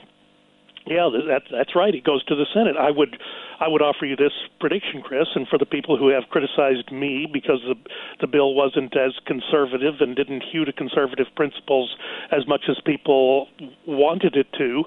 yeah, 0.85 1.09
that, 1.27 1.41
that's 1.51 1.75
right. 1.75 1.93
It 1.93 2.03
goes 2.03 2.23
to 2.25 2.35
the 2.35 2.47
Senate. 2.51 2.75
I 2.75 2.89
would 2.89 3.15
I 3.59 3.67
would 3.67 3.81
offer 3.81 4.05
you 4.05 4.15
this 4.15 4.31
prediction, 4.59 5.01
Chris, 5.01 5.27
and 5.35 5.47
for 5.47 5.57
the 5.57 5.65
people 5.65 5.97
who 5.97 6.07
have 6.09 6.23
criticized 6.29 6.91
me 6.91 7.27
because 7.31 7.61
the 7.67 7.75
the 8.21 8.27
bill 8.27 8.53
wasn't 8.53 8.95
as 8.97 9.13
conservative 9.25 9.95
and 9.99 10.15
didn't 10.15 10.43
hew 10.43 10.65
to 10.65 10.73
conservative 10.73 11.27
principles 11.35 11.95
as 12.31 12.47
much 12.47 12.65
as 12.69 12.77
people 12.85 13.47
wanted 13.85 14.35
it 14.35 14.47
to, 14.57 14.83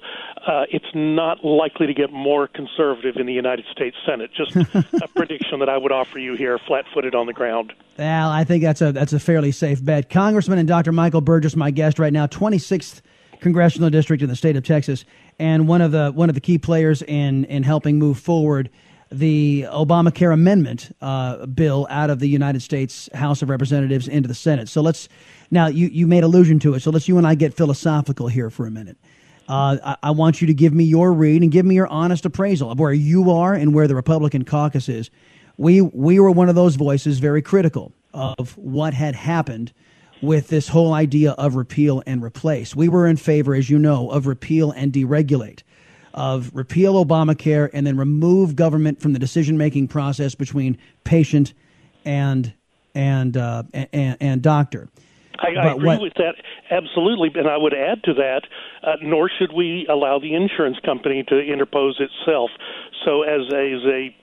uh, 0.46 0.64
it's 0.70 0.92
not 0.94 1.44
likely 1.44 1.86
to 1.86 1.94
get 1.94 2.12
more 2.12 2.46
conservative 2.48 3.16
in 3.16 3.26
the 3.26 3.32
United 3.32 3.64
States 3.72 3.96
Senate. 4.06 4.30
Just 4.34 4.56
a 4.56 5.08
prediction 5.14 5.58
that 5.60 5.68
I 5.68 5.76
would 5.76 5.92
offer 5.92 6.18
you 6.18 6.34
here, 6.36 6.58
flat-footed 6.66 7.14
on 7.14 7.26
the 7.26 7.32
ground. 7.32 7.72
Well, 7.98 8.30
I 8.30 8.44
think 8.44 8.62
that's 8.62 8.80
a 8.80 8.92
that's 8.92 9.12
a 9.12 9.20
fairly 9.20 9.52
safe 9.52 9.84
bet. 9.84 10.10
Congressman 10.10 10.58
and 10.58 10.68
Dr. 10.68 10.92
Michael 10.92 11.20
Burgess, 11.20 11.56
my 11.56 11.70
guest 11.70 11.98
right 11.98 12.12
now, 12.12 12.26
26th 12.26 13.02
congressional 13.40 13.90
district 13.90 14.22
in 14.22 14.28
the 14.28 14.36
state 14.36 14.56
of 14.56 14.64
Texas 14.64 15.04
and 15.42 15.66
one 15.66 15.80
of 15.80 15.90
the 15.90 16.12
one 16.12 16.28
of 16.28 16.36
the 16.36 16.40
key 16.40 16.56
players 16.56 17.02
in 17.02 17.44
in 17.46 17.64
helping 17.64 17.98
move 17.98 18.16
forward 18.16 18.70
the 19.10 19.66
Obamacare 19.68 20.32
amendment 20.32 20.94
uh, 21.02 21.44
bill 21.46 21.86
out 21.90 22.08
of 22.10 22.20
the 22.20 22.28
United 22.28 22.62
States 22.62 23.10
House 23.12 23.42
of 23.42 23.50
Representatives 23.50 24.08
into 24.08 24.26
the 24.28 24.34
Senate. 24.34 24.68
So 24.68 24.80
let's 24.80 25.08
now 25.50 25.66
you 25.66 25.88
you 25.88 26.06
made 26.06 26.22
allusion 26.22 26.60
to 26.60 26.74
it. 26.74 26.80
So 26.80 26.90
let's 26.90 27.08
you 27.08 27.18
and 27.18 27.26
I 27.26 27.34
get 27.34 27.54
philosophical 27.54 28.28
here 28.28 28.50
for 28.50 28.66
a 28.66 28.70
minute. 28.70 28.96
Uh, 29.48 29.76
I, 29.84 29.96
I, 30.04 30.10
want 30.12 30.40
you 30.40 30.46
to 30.46 30.54
give 30.54 30.72
me 30.72 30.84
your 30.84 31.12
read 31.12 31.42
and 31.42 31.50
give 31.50 31.66
me 31.66 31.74
your 31.74 31.88
honest 31.88 32.24
appraisal 32.24 32.70
of 32.70 32.78
where 32.78 32.92
you 32.92 33.32
are 33.32 33.52
and 33.52 33.74
where 33.74 33.88
the 33.88 33.96
Republican 33.96 34.44
caucus 34.44 34.88
is. 34.88 35.10
We 35.56 35.80
we 35.80 36.20
were 36.20 36.30
one 36.30 36.48
of 36.48 36.54
those 36.54 36.76
voices 36.76 37.18
very 37.18 37.42
critical 37.42 37.92
of 38.14 38.56
what 38.56 38.94
had 38.94 39.16
happened 39.16 39.72
with 40.22 40.48
this 40.48 40.68
whole 40.68 40.94
idea 40.94 41.32
of 41.32 41.56
repeal 41.56 42.02
and 42.06 42.22
replace. 42.22 42.74
We 42.74 42.88
were 42.88 43.06
in 43.06 43.16
favor, 43.16 43.54
as 43.54 43.68
you 43.68 43.78
know, 43.78 44.08
of 44.10 44.26
repeal 44.26 44.70
and 44.70 44.92
deregulate, 44.92 45.62
of 46.14 46.50
repeal 46.54 47.04
Obamacare 47.04 47.68
and 47.72 47.86
then 47.86 47.96
remove 47.96 48.54
government 48.56 49.00
from 49.00 49.12
the 49.12 49.18
decision 49.18 49.58
making 49.58 49.88
process 49.88 50.34
between 50.34 50.78
patient 51.04 51.52
and 52.04 52.52
and 52.94 53.36
uh, 53.36 53.64
and, 53.72 54.16
and 54.20 54.42
doctor. 54.42 54.88
I, 55.38 55.48
I 55.60 55.72
agree 55.72 55.86
what, 55.86 56.00
with 56.00 56.14
that 56.14 56.34
absolutely, 56.70 57.30
and 57.34 57.48
I 57.48 57.56
would 57.56 57.74
add 57.74 58.04
to 58.04 58.14
that. 58.14 58.42
Uh, 58.82 58.96
nor 59.02 59.30
should 59.30 59.52
we 59.52 59.86
allow 59.88 60.18
the 60.18 60.34
insurance 60.34 60.78
company 60.84 61.24
to 61.28 61.38
interpose 61.38 62.00
itself. 62.00 62.50
So, 63.04 63.22
as 63.22 63.42
a, 63.52 63.72
as 63.74 63.84
a 63.86 64.14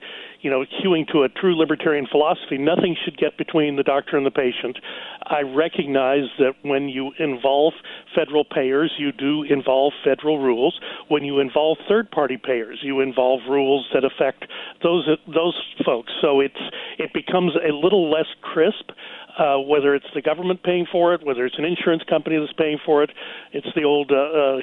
you 0.42 0.50
know, 0.50 0.64
hewing 0.82 1.06
to 1.12 1.24
a 1.24 1.30
true 1.30 1.58
libertarian 1.58 2.08
philosophy, 2.10 2.58
nothing 2.58 2.96
should 3.04 3.18
get 3.18 3.38
between 3.38 3.76
the 3.76 3.84
doctor 3.84 4.18
and 4.18 4.26
the 4.26 4.32
patient. 4.32 4.78
I 5.24 5.42
recognize 5.42 6.30
that 6.40 6.54
when 6.64 6.90
you 6.90 7.12
involve 7.20 7.74
federal 8.16 8.46
payers, 8.46 8.94
you 8.98 9.12
do 9.12 9.44
involve 9.44 9.94
federal 10.04 10.40
rules. 10.40 10.80
When 11.08 11.24
you 11.24 11.40
involve 11.40 11.78
third-party 11.88 12.38
payers, 12.44 12.80
you 12.82 13.02
involve 13.02 13.42
rules 13.50 13.88
that 13.94 14.04
affect 14.04 14.46
those 14.84 15.08
those 15.28 15.60
folks. 15.86 16.12
So 16.22 16.40
it's 16.40 16.62
it 16.98 17.12
becomes 17.14 17.54
a 17.56 17.74
little 17.74 18.10
less 18.10 18.28
crisp 18.42 18.92
uh, 19.38 19.58
whether 19.60 19.96
it's 19.96 20.08
the 20.16 20.22
government 20.22 20.64
paying 20.64 20.86
for 20.92 21.14
it, 21.14 21.26
whether 21.26 21.46
it's 21.46 21.58
an 21.58 21.66
insurance 21.66 22.04
company 22.10 22.38
that's 22.40 22.54
paying 22.54 22.78
for 22.86 23.04
it. 23.04 23.12
It's 23.54 23.68
the 23.76 23.84
old 23.84 24.12
uh, 24.12 24.16
uh, 24.16 24.58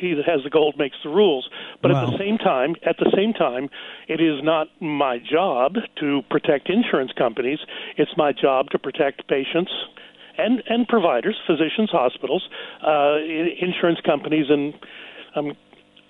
he 0.00 0.14
that 0.14 0.24
has 0.26 0.42
the 0.44 0.50
gold 0.50 0.76
makes 0.78 0.96
the 1.04 1.10
rules. 1.10 1.48
But 1.82 1.92
wow. 1.92 2.04
at 2.04 2.10
the 2.10 2.18
same 2.18 2.38
time, 2.38 2.74
at 2.86 2.96
the 2.98 3.12
same 3.14 3.32
time, 3.32 3.68
it 4.08 4.20
is 4.20 4.42
not 4.42 4.68
my 4.80 5.18
job 5.18 5.74
to 6.00 6.22
protect 6.30 6.70
insurance 6.70 7.12
companies. 7.16 7.58
It's 7.96 8.12
my 8.16 8.32
job 8.32 8.70
to 8.70 8.78
protect 8.78 9.28
patients 9.28 9.72
and 10.38 10.62
and 10.68 10.86
providers, 10.86 11.36
physicians, 11.46 11.90
hospitals, 11.90 12.48
uh, 12.86 13.18
insurance 13.60 14.00
companies, 14.06 14.46
and 14.48 14.74
I'm 15.34 15.52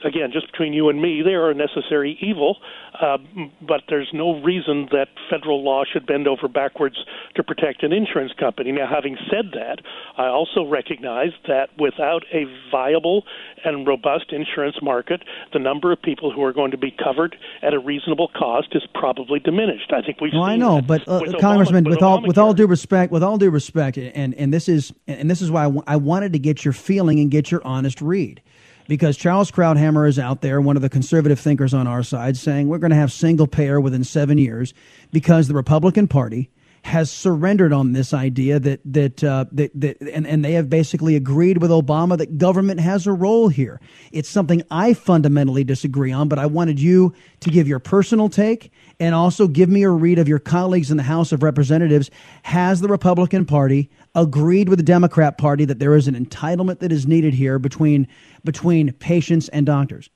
again, 0.04 0.30
just 0.32 0.50
between 0.50 0.72
you 0.72 0.88
and 0.88 1.00
me, 1.00 1.22
they 1.22 1.34
are 1.34 1.50
a 1.50 1.54
necessary 1.54 2.18
evil, 2.20 2.56
uh, 3.00 3.18
but 3.66 3.82
there's 3.88 4.10
no 4.12 4.40
reason 4.42 4.88
that 4.92 5.08
federal 5.30 5.62
law 5.62 5.84
should 5.90 6.06
bend 6.06 6.26
over 6.26 6.48
backwards 6.48 6.96
to 7.34 7.42
protect 7.42 7.82
an 7.82 7.92
insurance 7.92 8.32
company. 8.38 8.72
Now, 8.72 8.86
having 8.92 9.16
said 9.30 9.52
that, 9.52 9.78
I 10.16 10.26
also 10.26 10.66
recognize 10.66 11.30
that 11.46 11.70
without 11.78 12.24
a 12.32 12.44
viable 12.70 13.24
and 13.64 13.86
robust 13.86 14.32
insurance 14.32 14.76
market, 14.82 15.22
the 15.52 15.58
number 15.58 15.92
of 15.92 16.00
people 16.00 16.32
who 16.32 16.42
are 16.44 16.52
going 16.52 16.70
to 16.70 16.78
be 16.78 16.90
covered 16.92 17.36
at 17.62 17.74
a 17.74 17.78
reasonable 17.78 18.28
cost 18.36 18.68
is 18.72 18.82
probably 18.94 19.40
diminished. 19.40 19.92
I 19.92 20.02
think 20.02 20.20
we've. 20.20 20.32
Well, 20.32 20.42
I 20.42 20.56
know, 20.56 20.80
but 20.80 21.06
uh, 21.08 21.20
with 21.22 21.38
Congressman, 21.40 21.84
Obama, 21.84 21.88
with, 21.88 21.96
with 21.96 22.02
all 22.02 22.22
with 22.22 22.38
all 22.38 22.54
due 22.54 22.66
respect, 22.66 23.12
with 23.12 23.22
all 23.22 23.38
due 23.38 23.50
respect, 23.50 23.98
and 23.98 24.34
and 24.34 24.52
this 24.52 24.68
is 24.68 24.92
and 25.06 25.30
this 25.30 25.42
is 25.42 25.50
why 25.50 25.62
I, 25.62 25.64
w- 25.64 25.82
I 25.86 25.96
wanted 25.96 26.32
to 26.32 26.38
get 26.38 26.64
your 26.64 26.72
feeling 26.72 27.18
and 27.20 27.30
get 27.30 27.50
your 27.50 27.64
honest 27.64 28.00
read 28.00 28.40
because 28.88 29.16
Charles 29.16 29.50
Krauthammer 29.50 30.08
is 30.08 30.18
out 30.18 30.40
there, 30.40 30.60
one 30.60 30.74
of 30.74 30.82
the 30.82 30.88
conservative 30.88 31.38
thinkers 31.38 31.74
on 31.74 31.86
our 31.86 32.02
side, 32.02 32.36
saying 32.36 32.68
we're 32.68 32.78
going 32.78 32.90
to 32.90 32.96
have 32.96 33.12
single 33.12 33.46
payer 33.46 33.80
within 33.80 34.02
seven 34.02 34.38
years 34.38 34.74
because 35.12 35.46
the 35.46 35.54
Republican 35.54 36.08
Party 36.08 36.50
has 36.82 37.10
surrendered 37.10 37.72
on 37.72 37.92
this 37.92 38.14
idea 38.14 38.58
that 38.60 38.80
that, 38.84 39.24
uh, 39.24 39.44
that 39.52 39.70
that 39.74 40.00
and, 40.00 40.26
and 40.26 40.44
they 40.44 40.52
have 40.52 40.70
basically 40.70 41.16
agreed 41.16 41.58
with 41.58 41.70
Obama 41.70 42.16
that 42.18 42.38
government 42.38 42.80
has 42.80 43.06
a 43.06 43.12
role 43.12 43.48
here. 43.48 43.80
It's 44.12 44.28
something 44.28 44.62
I 44.70 44.94
fundamentally 44.94 45.64
disagree 45.64 46.12
on, 46.12 46.28
but 46.28 46.38
I 46.38 46.46
wanted 46.46 46.80
you 46.80 47.14
to 47.40 47.50
give 47.50 47.68
your 47.68 47.78
personal 47.78 48.28
take 48.28 48.72
and 49.00 49.14
also 49.14 49.48
give 49.48 49.68
me 49.68 49.82
a 49.82 49.90
read 49.90 50.18
of 50.18 50.28
your 50.28 50.38
colleagues 50.38 50.90
in 50.90 50.96
the 50.96 51.02
House 51.02 51.32
of 51.32 51.42
Representatives. 51.42 52.10
Has 52.42 52.80
the 52.80 52.88
Republican 52.88 53.44
Party 53.44 53.90
agreed 54.14 54.68
with 54.68 54.78
the 54.78 54.84
Democrat 54.84 55.38
Party 55.38 55.64
that 55.64 55.78
there 55.78 55.94
is 55.94 56.08
an 56.08 56.14
entitlement 56.14 56.80
that 56.80 56.92
is 56.92 57.06
needed 57.06 57.34
here 57.34 57.58
between 57.58 58.08
between 58.44 58.92
patients 58.92 59.48
and 59.48 59.66
doctors? 59.66 60.10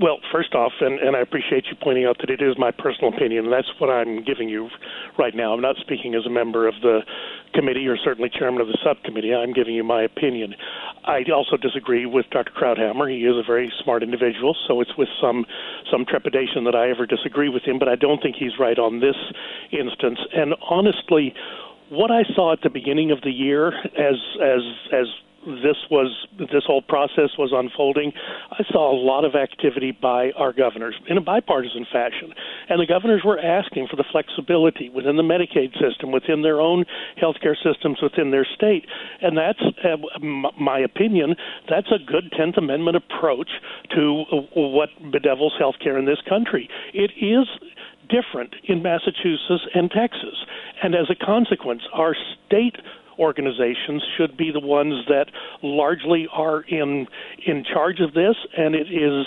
Well, 0.00 0.20
first 0.32 0.54
off, 0.54 0.72
and, 0.80 0.98
and 1.00 1.14
I 1.14 1.20
appreciate 1.20 1.66
you 1.66 1.76
pointing 1.82 2.06
out 2.06 2.16
that 2.20 2.30
it 2.30 2.40
is 2.40 2.56
my 2.56 2.70
personal 2.70 3.12
opinion. 3.12 3.50
That's 3.50 3.68
what 3.78 3.90
I'm 3.90 4.24
giving 4.24 4.48
you 4.48 4.70
right 5.18 5.34
now. 5.34 5.52
I'm 5.52 5.60
not 5.60 5.76
speaking 5.76 6.14
as 6.14 6.24
a 6.24 6.30
member 6.30 6.66
of 6.66 6.74
the 6.80 7.00
committee 7.52 7.86
or 7.86 7.98
certainly 8.02 8.30
chairman 8.30 8.62
of 8.62 8.68
the 8.68 8.78
subcommittee. 8.82 9.34
I'm 9.34 9.52
giving 9.52 9.74
you 9.74 9.84
my 9.84 10.02
opinion. 10.02 10.54
I 11.04 11.20
also 11.34 11.58
disagree 11.58 12.06
with 12.06 12.24
Dr. 12.30 12.52
Krauthammer. 12.52 13.10
He 13.10 13.26
is 13.26 13.36
a 13.36 13.42
very 13.46 13.70
smart 13.84 14.02
individual, 14.02 14.56
so 14.66 14.80
it's 14.80 14.96
with 14.96 15.08
some 15.20 15.44
some 15.90 16.06
trepidation 16.06 16.64
that 16.64 16.74
I 16.74 16.88
ever 16.88 17.04
disagree 17.04 17.50
with 17.50 17.64
him. 17.64 17.78
But 17.78 17.88
I 17.88 17.96
don't 17.96 18.22
think 18.22 18.36
he's 18.38 18.58
right 18.58 18.78
on 18.78 19.00
this 19.00 19.16
instance. 19.72 20.20
And 20.34 20.54
honestly, 20.70 21.34
what 21.90 22.10
I 22.10 22.22
saw 22.34 22.54
at 22.54 22.62
the 22.62 22.70
beginning 22.70 23.10
of 23.10 23.20
the 23.20 23.30
year 23.30 23.68
as 23.68 24.16
as 24.40 24.62
as 24.90 25.06
this 25.46 25.76
was 25.90 26.26
this 26.38 26.64
whole 26.66 26.82
process 26.82 27.30
was 27.38 27.50
unfolding, 27.52 28.12
I 28.50 28.62
saw 28.70 28.92
a 28.92 28.98
lot 28.98 29.24
of 29.24 29.34
activity 29.34 29.90
by 29.90 30.30
our 30.36 30.52
governors 30.52 30.94
in 31.08 31.18
a 31.18 31.20
bipartisan 31.20 31.86
fashion, 31.90 32.32
and 32.68 32.80
the 32.80 32.86
governors 32.86 33.22
were 33.24 33.38
asking 33.38 33.88
for 33.88 33.96
the 33.96 34.04
flexibility 34.10 34.88
within 34.88 35.16
the 35.16 35.22
Medicaid 35.22 35.72
system, 35.80 36.12
within 36.12 36.42
their 36.42 36.60
own 36.60 36.84
healthcare 37.20 37.56
systems, 37.56 37.98
within 38.02 38.30
their 38.30 38.46
state, 38.54 38.86
and 39.20 39.36
that's 39.36 39.62
uh, 39.84 39.96
my 40.58 40.78
opinion. 40.78 41.34
That's 41.68 41.90
a 41.90 41.98
good 41.98 42.32
Tenth 42.36 42.56
Amendment 42.56 42.96
approach 42.96 43.50
to 43.94 44.24
what 44.54 44.90
bedevils 45.10 45.54
healthcare 45.60 45.98
in 45.98 46.06
this 46.06 46.20
country. 46.28 46.68
It 46.94 47.10
is 47.20 47.48
different 48.08 48.54
in 48.64 48.82
Massachusetts 48.82 49.66
and 49.74 49.90
Texas, 49.90 50.44
and 50.82 50.94
as 50.94 51.10
a 51.10 51.14
consequence, 51.14 51.82
our 51.92 52.14
state 52.46 52.76
organizations 53.22 54.02
should 54.16 54.36
be 54.36 54.50
the 54.52 54.60
ones 54.60 55.06
that 55.08 55.26
largely 55.62 56.26
are 56.32 56.62
in 56.62 57.06
in 57.46 57.64
charge 57.64 58.00
of 58.00 58.14
this, 58.14 58.36
and 58.56 58.74
it 58.74 58.88
is 58.90 59.26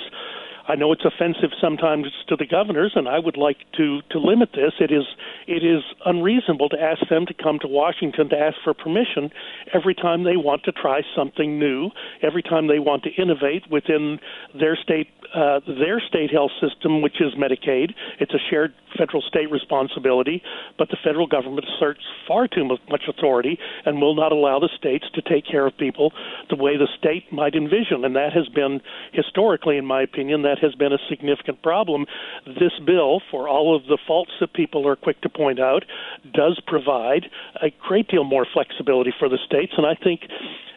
I 0.67 0.75
know 0.75 0.91
it's 0.91 1.05
offensive 1.05 1.51
sometimes 1.61 2.07
to 2.27 2.35
the 2.35 2.45
governors, 2.45 2.93
and 2.95 3.07
I 3.07 3.19
would 3.19 3.37
like 3.37 3.57
to 3.77 4.01
to 4.11 4.19
limit 4.19 4.49
this. 4.53 4.73
It 4.79 4.91
is 4.91 5.05
it 5.47 5.63
is 5.63 5.83
unreasonable 6.05 6.69
to 6.69 6.79
ask 6.81 7.07
them 7.09 7.25
to 7.27 7.33
come 7.33 7.59
to 7.59 7.67
Washington 7.67 8.29
to 8.29 8.37
ask 8.37 8.57
for 8.63 8.73
permission 8.73 9.29
every 9.73 9.93
time 9.93 10.23
they 10.23 10.37
want 10.37 10.63
to 10.63 10.71
try 10.71 11.01
something 11.15 11.59
new, 11.59 11.91
every 12.23 12.41
time 12.41 12.67
they 12.67 12.79
want 12.79 13.03
to 13.03 13.11
innovate 13.21 13.69
within 13.69 14.19
their 14.59 14.75
state 14.75 15.09
uh, 15.35 15.59
their 15.67 15.99
state 15.99 16.31
health 16.31 16.51
system, 16.61 17.01
which 17.01 17.21
is 17.21 17.33
Medicaid. 17.35 17.93
It's 18.19 18.33
a 18.33 18.41
shared 18.49 18.73
federal 18.97 19.21
state 19.21 19.49
responsibility, 19.51 20.41
but 20.77 20.89
the 20.89 20.97
federal 21.03 21.27
government 21.27 21.65
asserts 21.75 22.01
far 22.27 22.47
too 22.47 22.65
much 22.65 23.03
authority 23.07 23.57
and 23.85 24.01
will 24.01 24.15
not 24.15 24.31
allow 24.31 24.59
the 24.59 24.69
states 24.77 25.05
to 25.13 25.21
take 25.21 25.45
care 25.45 25.65
of 25.65 25.77
people 25.77 26.11
the 26.49 26.55
way 26.55 26.77
the 26.77 26.87
state 26.97 27.31
might 27.31 27.55
envision. 27.55 28.03
And 28.05 28.15
that 28.15 28.33
has 28.33 28.47
been, 28.49 28.81
historically, 29.13 29.77
in 29.77 29.85
my 29.85 30.01
opinion, 30.01 30.41
that 30.43 30.59
has 30.59 30.75
been 30.75 30.93
a 30.93 30.99
significant 31.09 31.61
problem. 31.61 32.05
This 32.45 32.73
bill, 32.85 33.21
for 33.31 33.47
all 33.47 33.75
of 33.75 33.83
the 33.87 33.97
faults 34.07 34.31
that 34.39 34.53
people 34.53 34.87
are 34.87 34.95
quick 34.95 35.21
to 35.21 35.29
point 35.29 35.59
out, 35.59 35.85
does 36.33 36.59
provide 36.65 37.25
a 37.61 37.71
great 37.87 38.07
deal 38.07 38.23
more 38.23 38.45
flexibility 38.51 39.13
for 39.17 39.29
the 39.29 39.39
states. 39.45 39.73
And 39.77 39.85
I 39.85 39.95
think, 39.95 40.21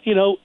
you 0.05 0.15
know, 0.15 0.37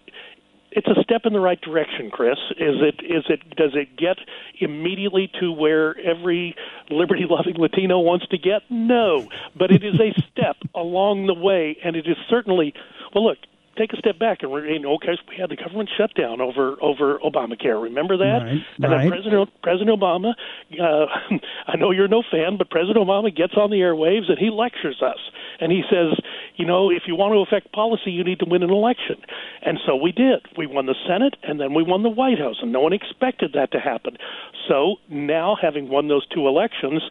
it's 0.75 0.87
a 0.87 1.01
step 1.03 1.21
in 1.25 1.33
the 1.33 1.39
right 1.39 1.59
direction, 1.61 2.09
Chris. 2.09 2.37
Is 2.51 2.75
it? 2.81 2.95
Is 3.03 3.23
it? 3.29 3.55
Does 3.55 3.71
it 3.73 3.95
get 3.97 4.17
immediately 4.59 5.31
to 5.39 5.51
where 5.51 5.95
every 5.99 6.55
liberty-loving 6.89 7.55
Latino 7.55 7.99
wants 7.99 8.27
to 8.27 8.37
get? 8.37 8.63
No, 8.69 9.27
but 9.55 9.71
it 9.71 9.83
is 9.83 9.99
a 9.99 10.13
step 10.31 10.57
along 10.75 11.27
the 11.27 11.33
way, 11.33 11.77
and 11.83 11.95
it 11.95 12.07
is 12.07 12.17
certainly. 12.29 12.73
Well, 13.13 13.25
look, 13.25 13.37
take 13.77 13.93
a 13.93 13.97
step 13.97 14.19
back 14.19 14.39
and 14.41 14.51
you 14.51 14.79
know, 14.79 14.95
okay, 14.95 15.17
we 15.29 15.35
had 15.37 15.49
the 15.49 15.55
government 15.55 15.89
shutdown 15.97 16.41
over 16.41 16.77
over 16.81 17.19
Obamacare. 17.19 17.81
Remember 17.81 18.17
that? 18.17 18.41
Right, 18.43 18.51
and 18.51 18.91
right. 18.91 19.01
then 19.01 19.09
President 19.09 19.49
President 19.61 19.99
Obama, 19.99 20.33
uh, 20.79 21.05
I 21.67 21.77
know 21.77 21.91
you're 21.91 22.07
no 22.07 22.23
fan, 22.29 22.57
but 22.57 22.69
President 22.69 22.97
Obama 22.97 23.35
gets 23.35 23.53
on 23.55 23.69
the 23.69 23.77
airwaves 23.77 24.29
and 24.29 24.37
he 24.37 24.49
lectures 24.49 25.01
us, 25.01 25.19
and 25.59 25.71
he 25.71 25.83
says, 25.89 26.17
you 26.55 26.65
know, 26.65 26.89
if 26.89 27.03
you 27.07 27.15
want 27.15 27.33
to 27.33 27.39
affect 27.39 27.73
policy, 27.73 28.11
you 28.11 28.23
need 28.23 28.39
to 28.39 28.45
win 28.45 28.63
an 28.63 28.69
election, 28.69 29.17
and 29.61 29.79
so 29.85 29.95
we 29.95 30.11
did. 30.11 30.45
We 30.57 30.67
won 30.67 30.85
the 30.85 30.95
Senate, 31.07 31.35
and 31.43 31.59
then 31.59 31.73
we 31.73 31.83
won 31.83 32.03
the 32.03 32.09
White 32.09 32.39
House, 32.39 32.57
and 32.61 32.71
no 32.71 32.81
one 32.81 32.93
expected 32.93 33.53
that 33.53 33.71
to 33.71 33.79
happen. 33.79 34.17
So 34.67 34.97
now, 35.09 35.57
having 35.59 35.89
won 35.89 36.07
those 36.07 36.25
two 36.27 36.47
elections 36.47 37.01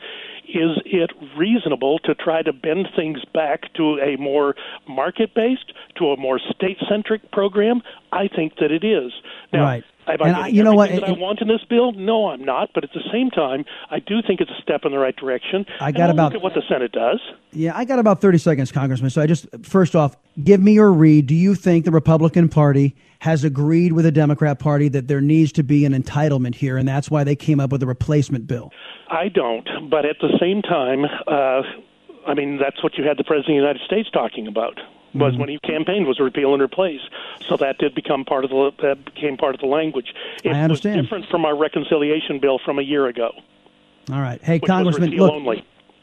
is 0.48 0.78
it 0.84 1.10
reasonable 1.36 1.98
to 2.00 2.14
try 2.14 2.42
to 2.42 2.52
bend 2.52 2.88
things 2.96 3.24
back 3.32 3.72
to 3.74 3.98
a 3.98 4.16
more 4.16 4.54
market 4.88 5.34
based, 5.34 5.72
to 5.96 6.06
a 6.06 6.16
more 6.16 6.38
state 6.38 6.78
centric 6.88 7.30
program? 7.32 7.82
I 8.12 8.28
think 8.28 8.56
that 8.56 8.70
it 8.70 8.84
is. 8.84 9.12
Now, 9.52 9.64
right. 9.64 9.84
Am 10.06 10.16
And 10.20 10.36
I- 10.36 10.48
you 10.48 10.62
know 10.64 10.74
what? 10.74 10.90
that 10.90 11.04
I 11.04 11.12
want 11.12 11.40
in 11.40 11.48
this 11.48 11.62
bill? 11.68 11.92
No, 11.92 12.28
I'm 12.30 12.44
not. 12.44 12.70
But 12.74 12.84
at 12.84 12.92
the 12.92 13.02
same 13.12 13.30
time, 13.30 13.64
I 13.90 14.00
do 14.00 14.20
think 14.22 14.40
it's 14.40 14.50
a 14.50 14.60
step 14.62 14.84
in 14.84 14.92
the 14.92 14.98
right 14.98 15.14
direction. 15.14 15.64
I 15.80 15.92
got 15.92 16.10
about- 16.10 16.32
look 16.32 16.36
at 16.36 16.42
what 16.42 16.54
the 16.54 16.62
Senate 16.68 16.92
does. 16.92 17.20
Yeah, 17.52 17.72
I 17.74 17.84
got 17.84 17.98
about 17.98 18.20
30 18.20 18.38
seconds, 18.38 18.72
Congressman. 18.72 19.10
So 19.10 19.22
I 19.22 19.26
just, 19.26 19.46
first 19.64 19.94
off, 19.94 20.16
give 20.42 20.60
me 20.60 20.72
your 20.72 20.92
read. 20.92 21.26
Do 21.26 21.34
you 21.34 21.54
think 21.54 21.84
the 21.84 21.90
Republican 21.92 22.48
Party 22.48 22.94
has 23.20 23.44
agreed 23.44 23.92
with 23.92 24.04
the 24.04 24.10
Democrat 24.12 24.58
Party 24.58 24.88
that 24.88 25.06
there 25.06 25.20
needs 25.20 25.52
to 25.52 25.62
be 25.62 25.84
an 25.84 25.92
entitlement 25.92 26.56
here, 26.56 26.76
and 26.76 26.88
that's 26.88 27.10
why 27.10 27.22
they 27.22 27.36
came 27.36 27.60
up 27.60 27.70
with 27.70 27.82
a 27.82 27.86
replacement 27.86 28.48
bill? 28.48 28.72
I 29.08 29.28
don't, 29.28 29.68
but 29.88 30.04
at 30.04 30.16
the 30.20 30.36
same 30.40 30.62
time, 30.62 31.04
uh, 31.28 31.62
I 32.26 32.34
mean 32.34 32.56
that's 32.58 32.82
what 32.82 32.96
you 32.98 33.04
had 33.04 33.16
the 33.18 33.24
president 33.24 33.58
of 33.58 33.62
the 33.62 33.66
United 33.68 33.82
States 33.84 34.08
talking 34.12 34.46
about 34.46 34.80
was 35.14 35.34
Mhm. 35.34 35.38
when 35.38 35.48
he 35.48 35.58
campaigned 35.58 36.06
was 36.06 36.18
repeal 36.20 36.52
and 36.54 36.62
replace. 36.62 37.00
So 37.48 37.56
that 37.58 37.78
did 37.78 37.94
become 37.94 38.24
part 38.24 38.44
of 38.44 38.50
the 38.50 38.72
that 38.82 39.04
became 39.04 39.36
part 39.36 39.54
of 39.54 39.60
the 39.60 39.66
language. 39.66 40.14
It 40.44 40.52
I 40.52 40.60
understand. 40.60 40.96
was 40.96 41.04
different 41.04 41.26
from 41.26 41.44
our 41.44 41.54
reconciliation 41.56 42.38
bill 42.38 42.58
from 42.58 42.78
a 42.78 42.82
year 42.82 43.06
ago, 43.06 43.32
All 44.12 44.20
right. 44.20 44.40
Hey, 44.42 44.58
Congressman, 44.58 45.10
look, 45.10 45.30
only. 45.32 45.62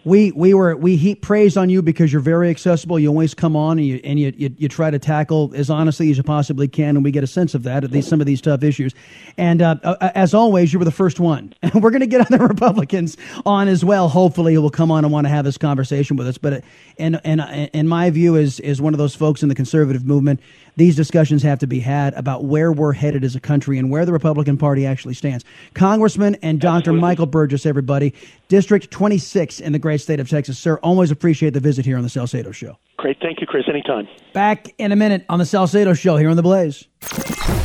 We 0.10 0.32
we 0.32 0.54
were 0.54 0.76
we 0.76 0.96
heap 0.96 1.22
praise 1.22 1.56
on 1.56 1.70
you 1.70 1.82
because 1.82 2.12
you're 2.12 2.22
very 2.22 2.50
accessible. 2.50 2.98
You 3.00 3.10
always 3.10 3.34
come 3.34 3.56
on 3.56 3.78
and 3.78 3.88
you 3.88 4.02
and 4.04 4.20
you, 4.20 4.34
you 4.36 4.54
you 4.58 4.68
try 4.68 4.90
to 4.90 4.98
tackle 4.98 5.52
as 5.56 5.70
honestly 5.70 6.10
as 6.10 6.18
you 6.18 6.24
possibly 6.24 6.68
can, 6.68 6.96
and 6.96 7.04
we 7.04 7.12
get 7.12 7.24
a 7.24 7.28
sense 7.28 7.54
of 7.54 7.64
that 7.64 7.84
at 7.84 7.92
least 7.92 8.10
some 8.10 8.20
of 8.20 8.26
these 8.26 8.42
tough 8.42 8.64
issues. 8.64 8.94
And 9.38 9.62
uh, 9.62 9.76
uh, 9.84 10.10
as 10.16 10.34
always, 10.34 10.74
you 10.74 10.80
were 10.80 10.86
the 10.86 10.92
first 10.92 11.20
one, 11.20 11.54
and 11.62 11.82
we're 11.82 11.92
going 11.92 12.02
to 12.02 12.08
get 12.08 12.22
other 12.22 12.46
Republicans 12.48 13.16
on 13.46 13.68
as 13.68 13.86
well. 13.86 14.10
Hopefully, 14.10 14.56
who 14.56 14.62
will 14.62 14.72
come 14.72 14.92
on 14.92 15.06
and 15.06 15.14
want 15.14 15.26
to 15.26 15.30
have 15.30 15.46
this 15.46 15.58
conversation 15.58 16.18
with 16.18 16.28
us. 16.28 16.38
But 16.38 16.54
uh, 16.54 16.62
and 16.98 17.22
and 17.24 17.70
in 17.74 17.88
my 17.88 18.10
view, 18.10 18.36
is 18.36 18.60
is 18.60 18.82
one 18.82 18.94
of 18.94 18.98
those 18.98 19.16
folks 19.16 19.44
in 19.44 19.50
the 19.50 19.56
conservative 19.56 20.06
movement. 20.06 20.40
These 20.80 20.96
discussions 20.96 21.44
have 21.44 21.60
to 21.60 21.68
be 21.68 21.82
had 21.82 22.14
about 22.14 22.46
where 22.46 22.72
we're 22.72 22.94
headed 22.94 23.26
as 23.26 23.36
a 23.36 23.42
country 23.42 23.78
and 23.78 23.92
where 23.92 24.06
the 24.06 24.14
Republican 24.14 24.58
Party 24.58 24.86
actually 24.86 25.14
stands. 25.14 25.44
Congressman 25.74 26.36
and 26.36 26.62
Dr. 26.62 26.94
Michael 26.94 27.26
Burgess, 27.26 27.66
everybody, 27.66 28.14
District 28.48 28.90
26 28.90 29.60
in 29.60 29.74
the 29.74 29.80
great 29.80 30.00
state 30.00 30.22
of 30.22 30.30
Texas. 30.30 30.58
Sir, 30.58 30.78
always 30.78 31.12
appreciate 31.12 31.54
the 31.54 31.60
visit 31.60 31.84
here 31.84 31.98
on 31.98 32.04
the 32.04 32.10
Salcedo 32.10 32.54
Show. 32.54 32.78
Great, 32.96 33.18
thank 33.22 33.42
you, 33.42 33.48
Chris. 33.48 33.66
Anytime. 33.68 34.08
Back 34.32 34.74
in 34.78 34.94
a 34.94 34.96
minute 34.96 35.26
on 35.28 35.40
the 35.40 35.46
Salcedo 35.46 35.94
Show 35.94 36.16
here 36.16 36.30
on 36.30 36.38
the 36.38 36.44
Blaze. 36.44 36.88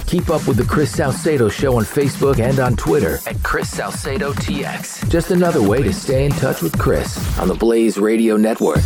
Keep 0.09 0.31
up 0.31 0.49
with 0.49 0.57
the 0.57 0.65
Chris 0.65 0.91
Salcedo 0.91 1.49
Show 1.49 1.77
on 1.77 1.85
Facebook 1.85 2.41
and 2.41 2.59
on 2.59 2.75
Twitter 2.75 3.21
at 3.29 3.41
Chris 3.45 3.71
Salcedo 3.71 4.33
TX. 4.33 5.09
Just 5.09 5.31
another 5.31 5.63
way 5.63 5.85
to 5.85 5.93
stay 5.93 6.25
in 6.25 6.33
touch 6.33 6.63
with 6.63 6.77
Chris 6.81 7.39
on 7.39 7.47
the 7.47 7.55
Blaze 7.55 7.97
Radio 7.97 8.37
Network. 8.37 8.83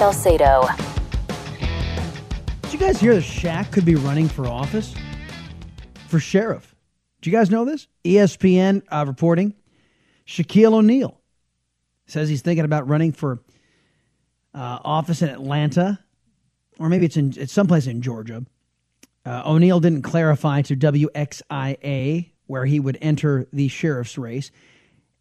Salcedo. 0.00 0.62
Did 2.62 2.72
you 2.72 2.78
guys 2.78 2.98
hear 2.98 3.14
that 3.14 3.22
Shaq 3.22 3.70
could 3.70 3.84
be 3.84 3.96
running 3.96 4.28
for 4.28 4.46
office? 4.46 4.94
For 6.08 6.18
sheriff. 6.18 6.74
Do 7.20 7.28
you 7.28 7.36
guys 7.36 7.50
know 7.50 7.66
this? 7.66 7.86
ESPN 8.02 8.80
uh, 8.88 9.04
reporting. 9.06 9.52
Shaquille 10.26 10.72
O'Neal 10.72 11.20
says 12.06 12.30
he's 12.30 12.40
thinking 12.40 12.64
about 12.64 12.88
running 12.88 13.12
for 13.12 13.42
uh, 14.54 14.78
office 14.82 15.20
in 15.20 15.28
Atlanta, 15.28 16.02
or 16.78 16.88
maybe 16.88 17.04
it's 17.04 17.18
in 17.18 17.34
it's 17.36 17.52
someplace 17.52 17.86
in 17.86 18.00
Georgia. 18.00 18.46
Uh, 19.26 19.42
O'Neal 19.44 19.80
didn't 19.80 20.00
clarify 20.00 20.62
to 20.62 20.76
WXIA 20.76 22.30
where 22.46 22.64
he 22.64 22.80
would 22.80 22.96
enter 23.02 23.46
the 23.52 23.68
sheriff's 23.68 24.16
race. 24.16 24.50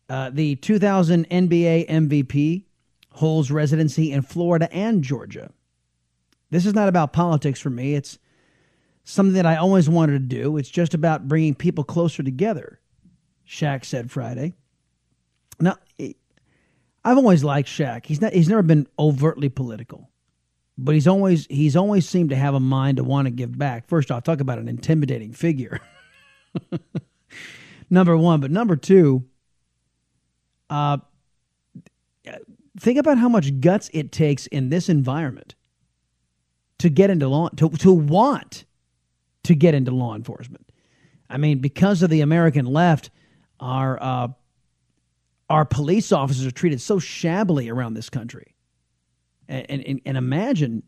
Uh, 0.08 0.30
the 0.30 0.56
2000 0.56 1.28
NBA 1.28 1.90
MVP 1.90 2.64
holds 3.20 3.52
residency 3.52 4.14
in 4.14 4.22
Florida 4.22 4.74
and 4.74 5.04
Georgia. 5.04 5.52
This 6.52 6.66
is 6.66 6.74
not 6.74 6.88
about 6.88 7.12
politics 7.12 7.60
for 7.60 7.70
me. 7.70 7.94
It's 7.94 8.18
something 9.04 9.34
that 9.34 9.46
I 9.46 9.58
always 9.58 9.90
wanted 9.90 10.14
to 10.14 10.20
do. 10.38 10.56
It's 10.56 10.70
just 10.70 10.94
about 10.94 11.28
bringing 11.28 11.54
people 11.54 11.84
closer 11.84 12.24
together, 12.24 12.80
Shaq 13.46 13.84
said 13.84 14.10
Friday. 14.10 14.54
Now, 15.60 15.76
I've 17.04 17.18
always 17.18 17.44
liked 17.44 17.68
Shaq. 17.68 18.06
He's 18.06 18.22
not 18.22 18.32
he's 18.32 18.48
never 18.48 18.64
been 18.64 18.88
overtly 18.98 19.50
political. 19.50 20.10
But 20.78 20.96
he's 20.96 21.08
always 21.08 21.46
he's 21.48 21.76
always 21.76 22.08
seemed 22.08 22.30
to 22.30 22.38
have 22.38 22.54
a 22.54 22.60
mind 22.62 22.98
to 22.98 23.04
want 23.04 23.26
to 23.26 23.32
give 23.32 23.58
back. 23.58 23.90
First 23.90 24.12
off, 24.12 24.24
talk 24.24 24.40
about 24.40 24.60
an 24.60 24.70
intimidating 24.70 25.34
figure. 25.34 25.82
number 27.90 28.16
one, 28.16 28.40
but 28.40 28.50
number 28.50 28.78
two, 28.78 29.26
uh, 30.70 31.00
think 32.80 32.98
about 32.98 33.18
how 33.18 33.30
much 33.30 33.60
guts 33.60 33.90
it 33.94 34.12
takes 34.12 34.48
in 34.48 34.70
this 34.70 34.90
environment 34.90 35.56
to 36.80 36.90
get 36.90 37.10
into 37.10 37.28
law 37.28 37.50
to 37.50 37.70
to 37.70 37.92
want 37.92 38.66
to 39.44 39.56
get 39.56 39.74
into 39.74 39.92
law 39.92 40.16
enforcement. 40.16 40.72
I 41.30 41.38
mean, 41.38 41.60
because 41.60 42.02
of 42.02 42.10
the 42.10 42.22
American 42.22 42.66
left, 42.66 43.10
our 43.60 44.02
uh, 44.02 44.28
our 45.50 45.66
police 45.66 46.12
officers 46.12 46.46
are 46.46 46.52
treated 46.52 46.82
so 46.82 47.00
shabbily 47.00 47.70
around 47.70 47.94
this 47.94 48.10
country, 48.10 48.56
and 49.48 49.66
and, 49.70 50.02
and 50.06 50.18
imagine 50.18 50.84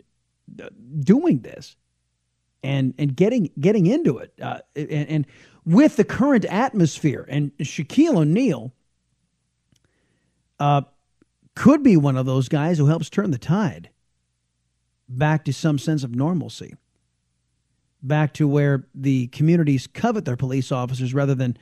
uh, 0.62 0.70
doing 1.00 1.42
this 1.42 1.76
and 2.64 2.94
and 2.98 3.16
getting 3.16 3.52
getting 3.60 3.86
into 3.86 4.18
it, 4.18 4.34
uh, 4.42 4.60
and, 4.76 4.90
and 4.90 5.28
with 5.66 5.96
the 5.98 6.04
current 6.04 6.46
atmosphere, 6.46 7.26
and 7.30 7.52
Shaquille 7.58 8.18
O'Neal 8.18 8.74
uh, 10.60 10.82
could 11.56 11.84
be 11.84 11.98
one 11.98 12.18
of 12.18 12.26
those 12.26 12.50
guys 12.50 12.78
who 12.78 12.88
helps 12.88 13.10
turn 13.10 13.32
the 13.32 13.38
tide 13.38 13.90
back 15.08 15.46
to 15.46 15.54
some 15.54 15.78
sense 15.78 16.04
of 16.04 16.16
normalcy, 16.16 16.76
back 18.02 18.34
to 18.34 18.48
where 18.48 18.88
the 18.96 19.28
communities 19.28 19.88
covet 19.88 20.26
their 20.26 20.38
police 20.38 20.72
officers 20.72 21.14
rather 21.14 21.36
than 21.36 21.58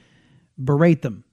berate 0.58 1.02
them. 1.02 1.24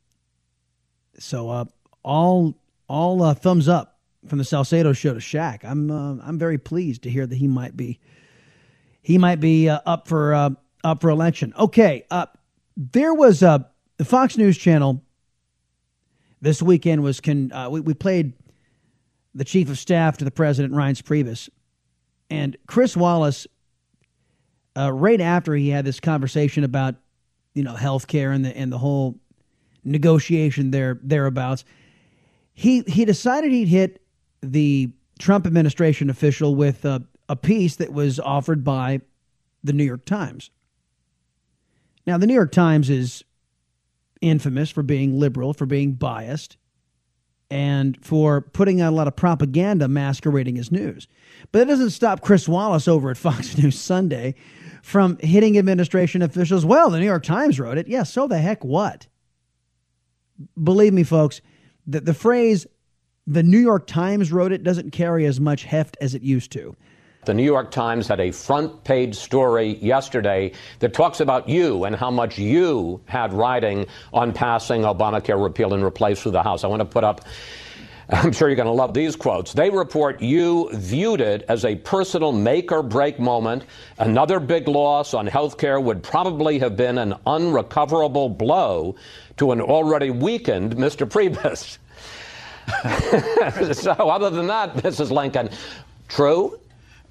So, 1.18 1.50
uh, 1.50 1.64
all 2.02 2.56
all 2.88 3.22
uh, 3.22 3.34
thumbs 3.34 3.68
up 3.68 3.98
from 4.28 4.38
the 4.38 4.44
Salcedo 4.44 4.92
show 4.92 5.14
to 5.14 5.20
Shaq. 5.20 5.64
I'm 5.64 5.90
uh, 5.90 6.16
I'm 6.22 6.38
very 6.38 6.58
pleased 6.58 7.02
to 7.02 7.10
hear 7.10 7.26
that 7.26 7.36
he 7.36 7.48
might 7.48 7.76
be 7.76 8.00
he 9.02 9.18
might 9.18 9.40
be 9.40 9.68
uh, 9.68 9.80
up 9.86 10.08
for 10.08 10.34
uh, 10.34 10.50
up 10.84 11.00
for 11.00 11.10
election. 11.10 11.52
Okay, 11.58 12.04
uh, 12.10 12.26
there 12.76 13.14
was 13.14 13.42
uh, 13.42 13.60
the 13.98 14.04
Fox 14.04 14.36
News 14.36 14.56
Channel 14.58 15.02
this 16.40 16.62
weekend 16.62 17.02
was 17.02 17.20
con- 17.20 17.52
we, 17.70 17.80
we 17.80 17.94
played 17.94 18.34
the 19.36 19.44
chief 19.44 19.70
of 19.70 19.78
staff 19.78 20.16
to 20.18 20.24
the 20.24 20.30
president 20.30 20.74
Reince 20.74 21.02
Priebus 21.02 21.48
and 22.28 22.56
Chris 22.66 22.96
Wallace 22.96 23.46
uh, 24.76 24.92
right 24.92 25.20
after 25.20 25.54
he 25.54 25.68
had 25.68 25.84
this 25.84 26.00
conversation 26.00 26.64
about 26.64 26.96
you 27.54 27.62
know 27.62 27.74
healthcare 27.74 28.34
and 28.34 28.44
the 28.44 28.56
and 28.56 28.72
the 28.72 28.78
whole 28.78 29.16
negotiation 29.84 30.72
there 30.72 30.98
thereabouts 31.02 31.64
he 32.52 32.82
he 32.86 33.04
decided 33.04 33.52
he'd 33.52 33.68
hit 33.68 34.02
the 34.42 34.90
Trump 35.18 35.46
administration 35.46 36.10
official 36.10 36.54
with 36.54 36.84
a, 36.84 37.04
a 37.28 37.36
piece 37.36 37.76
that 37.76 37.92
was 37.92 38.18
offered 38.18 38.64
by 38.64 39.00
the 39.62 39.72
New 39.72 39.84
York 39.84 40.04
Times. 40.04 40.50
Now, 42.06 42.18
the 42.18 42.26
New 42.26 42.34
York 42.34 42.52
Times 42.52 42.88
is 42.90 43.24
infamous 44.20 44.70
for 44.70 44.82
being 44.82 45.18
liberal, 45.18 45.52
for 45.52 45.66
being 45.66 45.92
biased, 45.92 46.56
and 47.50 48.02
for 48.04 48.40
putting 48.40 48.80
out 48.80 48.92
a 48.92 48.96
lot 48.96 49.08
of 49.08 49.16
propaganda 49.16 49.88
masquerading 49.88 50.58
as 50.58 50.72
news. 50.72 51.06
But 51.52 51.62
it 51.62 51.66
doesn't 51.66 51.90
stop 51.90 52.20
Chris 52.20 52.48
Wallace 52.48 52.88
over 52.88 53.10
at 53.10 53.16
Fox 53.16 53.56
News 53.56 53.78
Sunday 53.78 54.34
from 54.82 55.18
hitting 55.18 55.58
administration 55.58 56.22
officials. 56.22 56.64
Well, 56.64 56.90
the 56.90 56.98
New 56.98 57.06
York 57.06 57.24
Times 57.24 57.58
wrote 57.58 57.78
it. 57.78 57.88
Yeah, 57.88 58.02
so 58.02 58.26
the 58.26 58.38
heck 58.38 58.64
what? 58.64 59.06
Believe 60.62 60.92
me, 60.92 61.02
folks, 61.02 61.40
the, 61.86 62.00
the 62.00 62.14
phrase 62.14 62.66
the 63.26 63.42
New 63.42 63.58
York 63.58 63.86
Times 63.86 64.30
wrote 64.32 64.52
it 64.52 64.62
doesn't 64.62 64.92
carry 64.92 65.24
as 65.26 65.40
much 65.40 65.64
heft 65.64 65.96
as 66.00 66.14
it 66.14 66.22
used 66.22 66.52
to. 66.52 66.76
The 67.26 67.34
New 67.34 67.42
York 67.42 67.72
Times 67.72 68.06
had 68.06 68.20
a 68.20 68.30
front 68.30 68.84
page 68.84 69.16
story 69.16 69.78
yesterday 69.78 70.52
that 70.78 70.94
talks 70.94 71.18
about 71.18 71.48
you 71.48 71.82
and 71.82 71.96
how 71.96 72.08
much 72.08 72.38
you 72.38 73.00
had 73.06 73.32
riding 73.32 73.86
on 74.12 74.32
passing 74.32 74.82
Obamacare 74.82 75.42
repeal 75.42 75.74
and 75.74 75.82
replace 75.82 76.22
through 76.22 76.30
the 76.32 76.44
House. 76.44 76.62
I 76.62 76.68
want 76.68 76.80
to 76.80 76.86
put 76.86 77.02
up. 77.02 77.24
I'm 78.10 78.30
sure 78.30 78.48
you're 78.48 78.54
going 78.54 78.66
to 78.66 78.72
love 78.72 78.94
these 78.94 79.16
quotes. 79.16 79.52
They 79.52 79.70
report 79.70 80.22
you 80.22 80.70
viewed 80.72 81.20
it 81.20 81.44
as 81.48 81.64
a 81.64 81.74
personal 81.74 82.30
make 82.30 82.70
or 82.70 82.84
break 82.84 83.18
moment. 83.18 83.64
Another 83.98 84.38
big 84.38 84.68
loss 84.68 85.12
on 85.12 85.26
health 85.26 85.58
care 85.58 85.80
would 85.80 86.04
probably 86.04 86.60
have 86.60 86.76
been 86.76 86.96
an 86.96 87.14
unrecoverable 87.26 88.28
blow 88.28 88.94
to 89.38 89.50
an 89.50 89.60
already 89.60 90.10
weakened 90.10 90.76
Mr. 90.76 91.08
Priebus. 91.10 91.78
so, 93.74 93.90
other 93.90 94.30
than 94.30 94.46
that, 94.46 94.76
Mrs. 94.76 95.10
Lincoln, 95.10 95.50
true? 96.06 96.56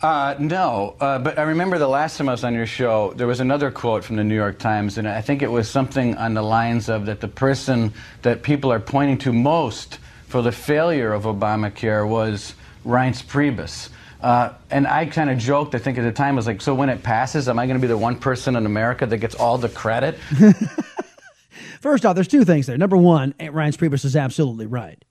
Uh, 0.02 0.36
no, 0.40 0.96
uh, 1.00 1.18
but 1.20 1.40
I 1.40 1.44
remember 1.44 1.78
the 1.78 1.88
last 1.88 2.18
time 2.18 2.28
I 2.28 2.34
was 2.34 2.44
on 2.44 2.54
your 2.54 2.68
show, 2.68 3.14
there 3.14 3.28
was 3.28 3.40
another 3.40 3.72
quote 3.72 4.04
from 4.04 4.18
the 4.18 4.24
New 4.24 4.36
York 4.36 4.60
Times, 4.60 4.98
and 4.98 5.08
I 5.08 5.22
think 5.22 5.42
it 5.42 5.50
was 5.50 5.70
something 5.70 6.16
on 6.18 6.34
the 6.34 6.42
lines 6.42 6.90
of 6.90 7.06
that 7.06 7.22
the 7.22 7.28
person 7.28 7.94
that 8.22 8.44
people 8.44 8.72
are 8.72 8.80
pointing 8.80 9.18
to 9.20 9.32
most 9.32 10.00
for 10.28 10.42
the 10.42 10.52
failure 10.52 11.14
of 11.14 11.24
Obamacare 11.24 12.08
was 12.08 12.56
Reince 12.86 13.24
Priebus. 13.24 13.90
Uh, 14.22 14.54
and 14.70 14.86
I 14.86 15.06
kind 15.06 15.30
of 15.30 15.38
joked, 15.38 15.76
I 15.76 15.78
think 15.78 15.98
at 15.98 16.04
the 16.04 16.12
time, 16.12 16.36
I 16.36 16.38
was 16.38 16.48
like, 16.48 16.62
so 16.62 16.76
when 16.76 16.90
it 16.90 17.02
passes, 17.02 17.48
am 17.48 17.58
I 17.58 17.66
going 17.66 17.80
to 17.80 17.82
be 17.82 17.88
the 17.88 17.98
one 17.98 18.18
person 18.18 18.56
in 18.56 18.66
America 18.66 19.06
that 19.06 19.18
gets 19.18 19.36
all 19.36 19.58
the 19.58 19.70
credit? 19.70 20.16
First 21.80 22.06
off, 22.06 22.16
there's 22.16 22.28
two 22.28 22.44
things 22.44 22.66
there. 22.68 22.78
Number 22.78 22.98
one, 22.98 23.34
Reince 23.34 23.78
Priebus 23.78 24.04
is 24.04 24.16
absolutely 24.16 24.66
right 24.66 25.04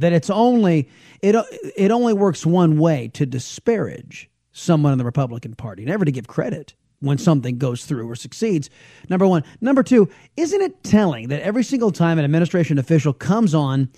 that 0.00 0.12
it's 0.12 0.30
only 0.30 0.88
it 1.22 1.34
it 1.76 1.90
only 1.90 2.12
works 2.12 2.44
one 2.46 2.78
way 2.78 3.08
to 3.14 3.26
disparage 3.26 4.30
someone 4.52 4.92
in 4.92 4.98
the 4.98 5.04
Republican 5.04 5.54
Party, 5.54 5.84
never 5.84 6.04
to 6.04 6.12
give 6.12 6.26
credit 6.26 6.74
when 7.00 7.18
something 7.18 7.58
goes 7.58 7.84
through 7.84 8.10
or 8.10 8.16
succeeds. 8.16 8.70
Number 9.08 9.26
one. 9.26 9.44
Number 9.60 9.82
two, 9.82 10.08
isn't 10.36 10.60
it 10.60 10.82
telling 10.82 11.28
that 11.28 11.42
every 11.42 11.62
single 11.62 11.92
time 11.92 12.18
an 12.18 12.24
administration 12.24 12.78
official 12.78 13.12
comes 13.12 13.54
on 13.54 13.88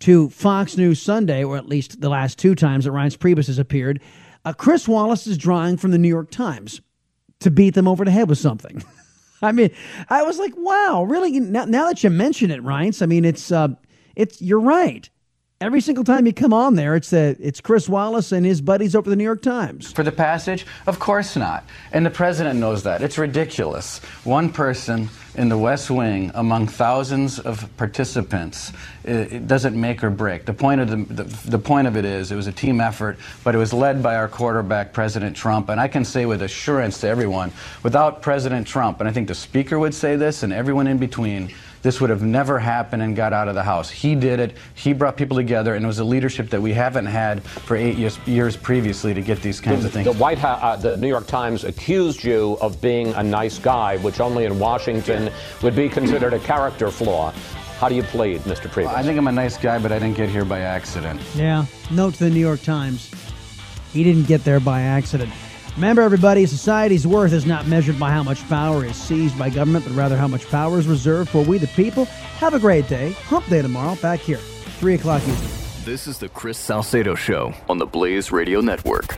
to 0.00 0.28
Fox 0.30 0.76
News 0.76 1.00
Sunday, 1.00 1.44
or 1.44 1.56
at 1.56 1.68
least 1.68 2.00
the 2.00 2.08
last 2.08 2.38
two 2.38 2.54
times 2.54 2.84
that 2.84 2.92
Reince 2.92 3.16
Priebus 3.16 3.46
has 3.46 3.58
appeared, 3.58 4.00
uh, 4.44 4.52
Chris 4.52 4.88
Wallace 4.88 5.26
is 5.26 5.36
drawing 5.36 5.76
from 5.76 5.90
the 5.90 5.98
New 5.98 6.08
York 6.08 6.30
Times 6.30 6.80
to 7.40 7.50
beat 7.50 7.74
them 7.74 7.88
over 7.88 8.04
the 8.04 8.10
head 8.10 8.28
with 8.28 8.38
something. 8.38 8.82
I 9.42 9.52
mean, 9.52 9.70
I 10.08 10.22
was 10.22 10.38
like, 10.38 10.52
wow, 10.56 11.04
really? 11.04 11.38
Now, 11.38 11.64
now 11.64 11.86
that 11.86 12.02
you 12.02 12.10
mention 12.10 12.50
it, 12.50 12.62
Reince, 12.62 13.02
I 13.02 13.06
mean, 13.06 13.24
it's 13.24 13.52
uh, 13.52 13.68
it's 14.16 14.42
you're 14.42 14.60
right. 14.60 15.08
Every 15.60 15.80
single 15.80 16.04
time 16.04 16.24
you 16.24 16.32
come 16.32 16.52
on 16.52 16.76
there, 16.76 16.94
it's 16.94 17.12
a, 17.12 17.34
it's 17.40 17.60
Chris 17.60 17.88
Wallace 17.88 18.30
and 18.30 18.46
his 18.46 18.60
buddies 18.60 18.94
over 18.94 19.10
the 19.10 19.16
New 19.16 19.24
York 19.24 19.42
Times. 19.42 19.90
For 19.90 20.04
the 20.04 20.12
passage? 20.12 20.64
Of 20.86 21.00
course 21.00 21.34
not. 21.34 21.64
And 21.90 22.06
the 22.06 22.10
president 22.10 22.60
knows 22.60 22.84
that. 22.84 23.02
It's 23.02 23.18
ridiculous. 23.18 23.98
One 24.22 24.52
person 24.52 25.08
in 25.34 25.48
the 25.48 25.58
West 25.58 25.90
Wing 25.90 26.30
among 26.36 26.68
thousands 26.68 27.40
of 27.40 27.76
participants 27.76 28.72
it, 29.02 29.32
it 29.32 29.48
doesn't 29.48 29.74
make 29.74 30.04
or 30.04 30.10
break. 30.10 30.44
The 30.44 30.52
point 30.52 30.80
of 30.80 30.90
the, 30.90 31.12
the, 31.12 31.24
the 31.50 31.58
point 31.58 31.88
of 31.88 31.96
it 31.96 32.04
is 32.04 32.30
it 32.30 32.36
was 32.36 32.46
a 32.46 32.52
team 32.52 32.80
effort, 32.80 33.18
but 33.42 33.56
it 33.56 33.58
was 33.58 33.72
led 33.72 34.00
by 34.00 34.14
our 34.14 34.28
quarterback, 34.28 34.92
President 34.92 35.34
Trump. 35.34 35.70
And 35.70 35.80
I 35.80 35.88
can 35.88 36.04
say 36.04 36.24
with 36.24 36.42
assurance 36.42 37.00
to 37.00 37.08
everyone, 37.08 37.50
without 37.82 38.22
President 38.22 38.64
Trump, 38.64 39.00
and 39.00 39.08
I 39.08 39.12
think 39.12 39.26
the 39.26 39.34
speaker 39.34 39.76
would 39.80 39.94
say 39.94 40.14
this, 40.14 40.44
and 40.44 40.52
everyone 40.52 40.86
in 40.86 40.98
between 40.98 41.52
this 41.88 42.02
would 42.02 42.10
have 42.10 42.20
never 42.20 42.58
happened 42.58 43.02
and 43.02 43.16
got 43.16 43.32
out 43.32 43.48
of 43.48 43.54
the 43.54 43.62
House. 43.62 43.88
He 43.88 44.14
did 44.14 44.40
it. 44.40 44.58
He 44.74 44.92
brought 44.92 45.16
people 45.16 45.38
together, 45.38 45.74
and 45.74 45.82
it 45.82 45.86
was 45.86 46.00
a 46.00 46.04
leadership 46.04 46.50
that 46.50 46.60
we 46.60 46.74
haven't 46.74 47.06
had 47.06 47.42
for 47.42 47.76
eight 47.76 47.96
years, 47.96 48.18
years 48.26 48.58
previously 48.58 49.14
to 49.14 49.22
get 49.22 49.40
these 49.40 49.58
kinds 49.58 49.80
the, 49.80 49.86
of 49.86 49.94
things. 49.94 50.04
The 50.04 50.12
White 50.12 50.36
House, 50.36 50.60
uh, 50.62 50.76
the 50.76 50.98
New 50.98 51.08
York 51.08 51.26
Times 51.26 51.64
accused 51.64 52.22
you 52.22 52.58
of 52.60 52.78
being 52.82 53.14
a 53.14 53.22
nice 53.22 53.58
guy, 53.58 53.96
which 53.96 54.20
only 54.20 54.44
in 54.44 54.58
Washington 54.58 55.32
would 55.62 55.74
be 55.74 55.88
considered 55.88 56.34
a 56.34 56.38
character 56.40 56.90
flaw. 56.90 57.30
How 57.78 57.88
do 57.88 57.94
you 57.94 58.02
plead, 58.02 58.42
Mr. 58.42 58.68
Priebus? 58.68 58.92
I 58.92 59.02
think 59.02 59.16
I'm 59.16 59.28
a 59.28 59.32
nice 59.32 59.56
guy, 59.56 59.78
but 59.78 59.90
I 59.90 59.98
didn't 59.98 60.18
get 60.18 60.28
here 60.28 60.44
by 60.44 60.60
accident. 60.60 61.22
Yeah. 61.34 61.64
Note 61.90 62.12
to 62.16 62.24
the 62.24 62.30
New 62.30 62.38
York 62.38 62.60
Times. 62.60 63.10
He 63.94 64.04
didn't 64.04 64.26
get 64.26 64.44
there 64.44 64.60
by 64.60 64.82
accident. 64.82 65.32
Remember, 65.78 66.02
everybody, 66.02 66.44
society's 66.44 67.06
worth 67.06 67.32
is 67.32 67.46
not 67.46 67.68
measured 67.68 68.00
by 68.00 68.10
how 68.10 68.24
much 68.24 68.46
power 68.48 68.84
is 68.84 68.96
seized 68.96 69.38
by 69.38 69.48
government, 69.48 69.84
but 69.84 69.94
rather 69.94 70.16
how 70.16 70.26
much 70.26 70.44
power 70.48 70.76
is 70.80 70.88
reserved 70.88 71.30
for 71.30 71.44
we, 71.44 71.56
the 71.56 71.68
people. 71.68 72.06
Have 72.40 72.52
a 72.52 72.58
great 72.58 72.88
day. 72.88 73.12
Hump 73.12 73.46
day 73.46 73.62
tomorrow, 73.62 73.94
back 74.02 74.18
here, 74.18 74.38
3 74.38 74.94
o'clock 74.94 75.22
Eastern. 75.28 75.84
This 75.84 76.08
is 76.08 76.18
the 76.18 76.28
Chris 76.30 76.58
Salcedo 76.58 77.14
Show 77.14 77.54
on 77.68 77.78
the 77.78 77.86
Blaze 77.86 78.32
Radio 78.32 78.60
Network. 78.60 79.16